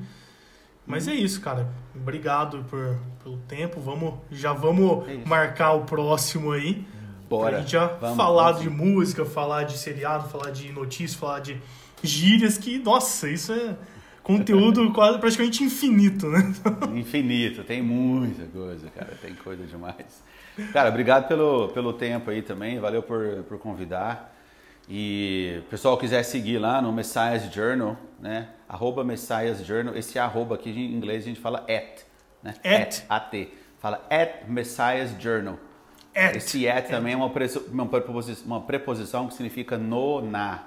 Mas 0.85 1.07
hum. 1.07 1.11
é 1.11 1.15
isso, 1.15 1.39
cara. 1.41 1.67
Obrigado 1.95 2.65
por, 2.69 2.97
pelo 3.23 3.37
tempo. 3.39 3.79
Vamos, 3.79 4.15
já 4.31 4.53
vamos 4.53 5.07
é 5.07 5.17
marcar 5.25 5.73
o 5.73 5.85
próximo 5.85 6.51
aí. 6.51 6.85
Bora. 7.29 7.51
Pra 7.51 7.59
gente 7.61 7.71
já 7.71 7.87
vamos, 7.87 8.17
falar 8.17 8.51
vamos. 8.51 8.61
de 8.61 8.69
música, 8.69 9.25
falar 9.25 9.63
de 9.63 9.77
seriado, 9.77 10.27
falar 10.29 10.51
de 10.51 10.71
notícias, 10.71 11.15
falar 11.15 11.39
de 11.39 11.59
gírias 12.03 12.57
que, 12.57 12.79
nossa, 12.79 13.29
isso 13.29 13.53
é 13.53 13.77
conteúdo 14.23 14.91
quase 14.93 15.19
praticamente 15.19 15.63
infinito, 15.63 16.27
né? 16.27 16.53
Infinito, 16.95 17.63
tem 17.63 17.81
muita 17.81 18.45
coisa, 18.45 18.89
cara, 18.89 19.17
tem 19.21 19.35
coisa 19.35 19.65
demais. 19.65 20.23
Cara, 20.71 20.89
obrigado 20.89 21.27
pelo, 21.27 21.69
pelo 21.69 21.93
tempo 21.93 22.29
aí 22.29 22.41
também, 22.41 22.79
valeu 22.79 23.03
por, 23.03 23.43
por 23.43 23.57
convidar. 23.59 24.33
E 24.89 25.61
pessoal 25.69 25.97
quiser 25.97 26.23
seguir 26.23 26.57
lá 26.57 26.81
no 26.81 26.91
Messiah's 26.91 27.51
Journal, 27.53 27.97
né? 28.19 28.49
Arroba 28.67 29.03
Messiah's 29.03 29.65
Journal, 29.65 29.95
esse 29.95 30.19
arroba 30.19 30.55
aqui 30.55 30.69
em 30.69 30.93
inglês 30.93 31.23
a 31.23 31.27
gente 31.27 31.39
fala 31.39 31.59
at, 31.69 32.03
né? 32.41 32.53
At. 32.63 33.03
at. 33.09 33.47
Fala 33.79 34.05
at 34.09 34.47
Messiah's 34.47 35.15
Journal. 35.19 35.57
At. 36.15 36.35
Esse 36.35 36.67
at, 36.67 36.85
at. 36.85 36.89
também 36.89 37.13
é 37.13 37.15
uma, 37.15 37.31
uma, 37.71 37.87
preposição, 37.87 38.45
uma 38.45 38.61
preposição 38.61 39.27
que 39.27 39.33
significa 39.33 39.77
no, 39.77 40.21
na. 40.21 40.63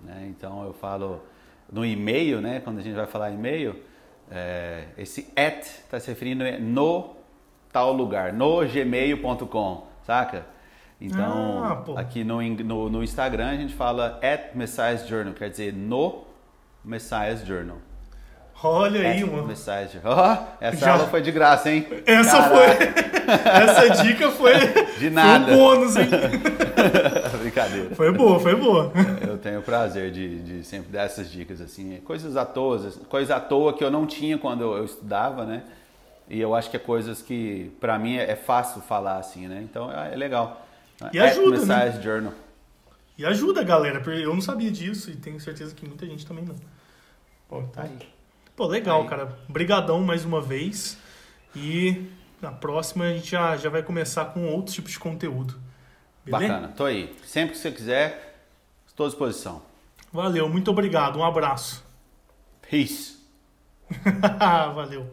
Né? 0.00 0.26
Então 0.30 0.64
eu 0.64 0.72
falo 0.72 1.22
no 1.70 1.84
e-mail, 1.84 2.40
né? 2.40 2.60
Quando 2.60 2.78
a 2.78 2.82
gente 2.82 2.94
vai 2.94 3.06
falar 3.06 3.30
e-mail, 3.30 3.76
é, 4.30 4.84
esse 4.96 5.32
at 5.36 5.64
está 5.64 5.98
se 6.00 6.08
referindo 6.08 6.44
no 6.60 7.16
tal 7.72 7.92
lugar, 7.92 8.32
no 8.32 8.66
gmail.com, 8.66 9.86
saca? 10.06 10.46
Então, 11.00 11.62
ah, 11.96 12.00
aqui 12.00 12.24
no, 12.24 12.42
no, 12.42 12.90
no, 12.90 13.04
Instagram 13.04 13.50
a 13.50 13.56
gente 13.56 13.72
fala 13.72 14.18
at 14.20 14.56
Messiah's 14.56 15.06
Journal, 15.06 15.32
quer 15.32 15.48
dizer 15.48 15.72
no 15.72 16.24
Messiah's 16.84 17.46
Journal. 17.46 17.76
Olha 18.62 19.08
aí, 19.08 19.24
mano. 19.24 19.46
Messiah's 19.46 19.92
Oh, 20.04 20.46
essa 20.60 20.84
Já... 20.84 20.92
aula 20.92 21.06
foi 21.06 21.22
de 21.22 21.30
graça, 21.30 21.70
hein? 21.70 21.86
Essa 22.04 22.42
Caraca. 22.42 22.56
foi. 22.56 23.84
essa 23.86 24.02
dica 24.02 24.30
foi. 24.32 24.52
De 24.98 25.10
nada. 25.10 25.44
Foi 25.44 25.54
um 25.54 25.58
bônus, 25.58 25.96
hein? 25.96 26.08
Brincadeira. 27.62 27.94
Foi 27.94 28.12
boa, 28.12 28.40
foi 28.40 28.54
boa. 28.56 28.92
Eu 29.22 29.28
eu 29.38 29.42
tenho 29.42 29.60
o 29.60 29.62
prazer 29.62 30.10
de, 30.10 30.42
de 30.42 30.64
sempre 30.64 30.90
dar 30.90 31.04
essas 31.04 31.30
dicas, 31.30 31.60
assim, 31.60 32.00
coisas 32.04 32.36
à 32.36 32.44
toa, 32.44 32.90
coisas 33.08 33.30
à 33.30 33.38
toa 33.38 33.72
que 33.72 33.84
eu 33.84 33.90
não 33.90 34.04
tinha 34.04 34.36
quando 34.36 34.62
eu 34.62 34.84
estudava, 34.84 35.44
né? 35.44 35.62
E 36.28 36.40
eu 36.40 36.54
acho 36.54 36.68
que 36.70 36.76
é 36.76 36.80
coisas 36.80 37.22
que, 37.22 37.70
para 37.80 37.98
mim, 37.98 38.16
é 38.16 38.36
fácil 38.36 38.82
falar 38.82 39.16
assim, 39.16 39.46
né? 39.46 39.62
Então 39.62 39.90
é 39.90 40.14
legal. 40.14 40.66
E 41.12 41.18
ajuda, 41.18 41.64
né? 41.64 42.00
Journal. 42.02 42.32
E 43.16 43.24
ajuda, 43.24 43.62
galera, 43.62 44.00
porque 44.00 44.20
eu 44.20 44.34
não 44.34 44.40
sabia 44.40 44.70
disso 44.70 45.10
e 45.10 45.16
tenho 45.16 45.40
certeza 45.40 45.74
que 45.74 45.86
muita 45.86 46.04
gente 46.04 46.26
também 46.26 46.44
não. 46.44 46.54
Pô, 47.48 47.62
tá 47.62 47.82
aí. 47.82 47.98
Pô, 48.54 48.66
legal, 48.66 49.02
aí. 49.02 49.08
cara. 49.08 49.38
Brigadão 49.48 50.02
mais 50.02 50.24
uma 50.24 50.40
vez. 50.40 50.98
E 51.56 52.06
na 52.42 52.52
próxima 52.52 53.06
a 53.06 53.12
gente 53.12 53.30
já, 53.30 53.56
já 53.56 53.70
vai 53.70 53.82
começar 53.82 54.26
com 54.26 54.46
outros 54.48 54.74
tipos 54.74 54.92
de 54.92 54.98
conteúdo. 54.98 55.54
Beleza? 56.30 56.52
Bacana, 56.52 56.68
tô 56.76 56.84
aí. 56.84 57.14
Sempre 57.24 57.52
que 57.52 57.58
você 57.58 57.70
quiser, 57.70 58.36
estou 58.86 59.06
à 59.06 59.08
disposição. 59.08 59.62
Valeu, 60.12 60.48
muito 60.48 60.70
obrigado. 60.70 61.18
Um 61.18 61.24
abraço. 61.24 61.84
Peace. 62.62 63.18
Valeu. 64.74 65.10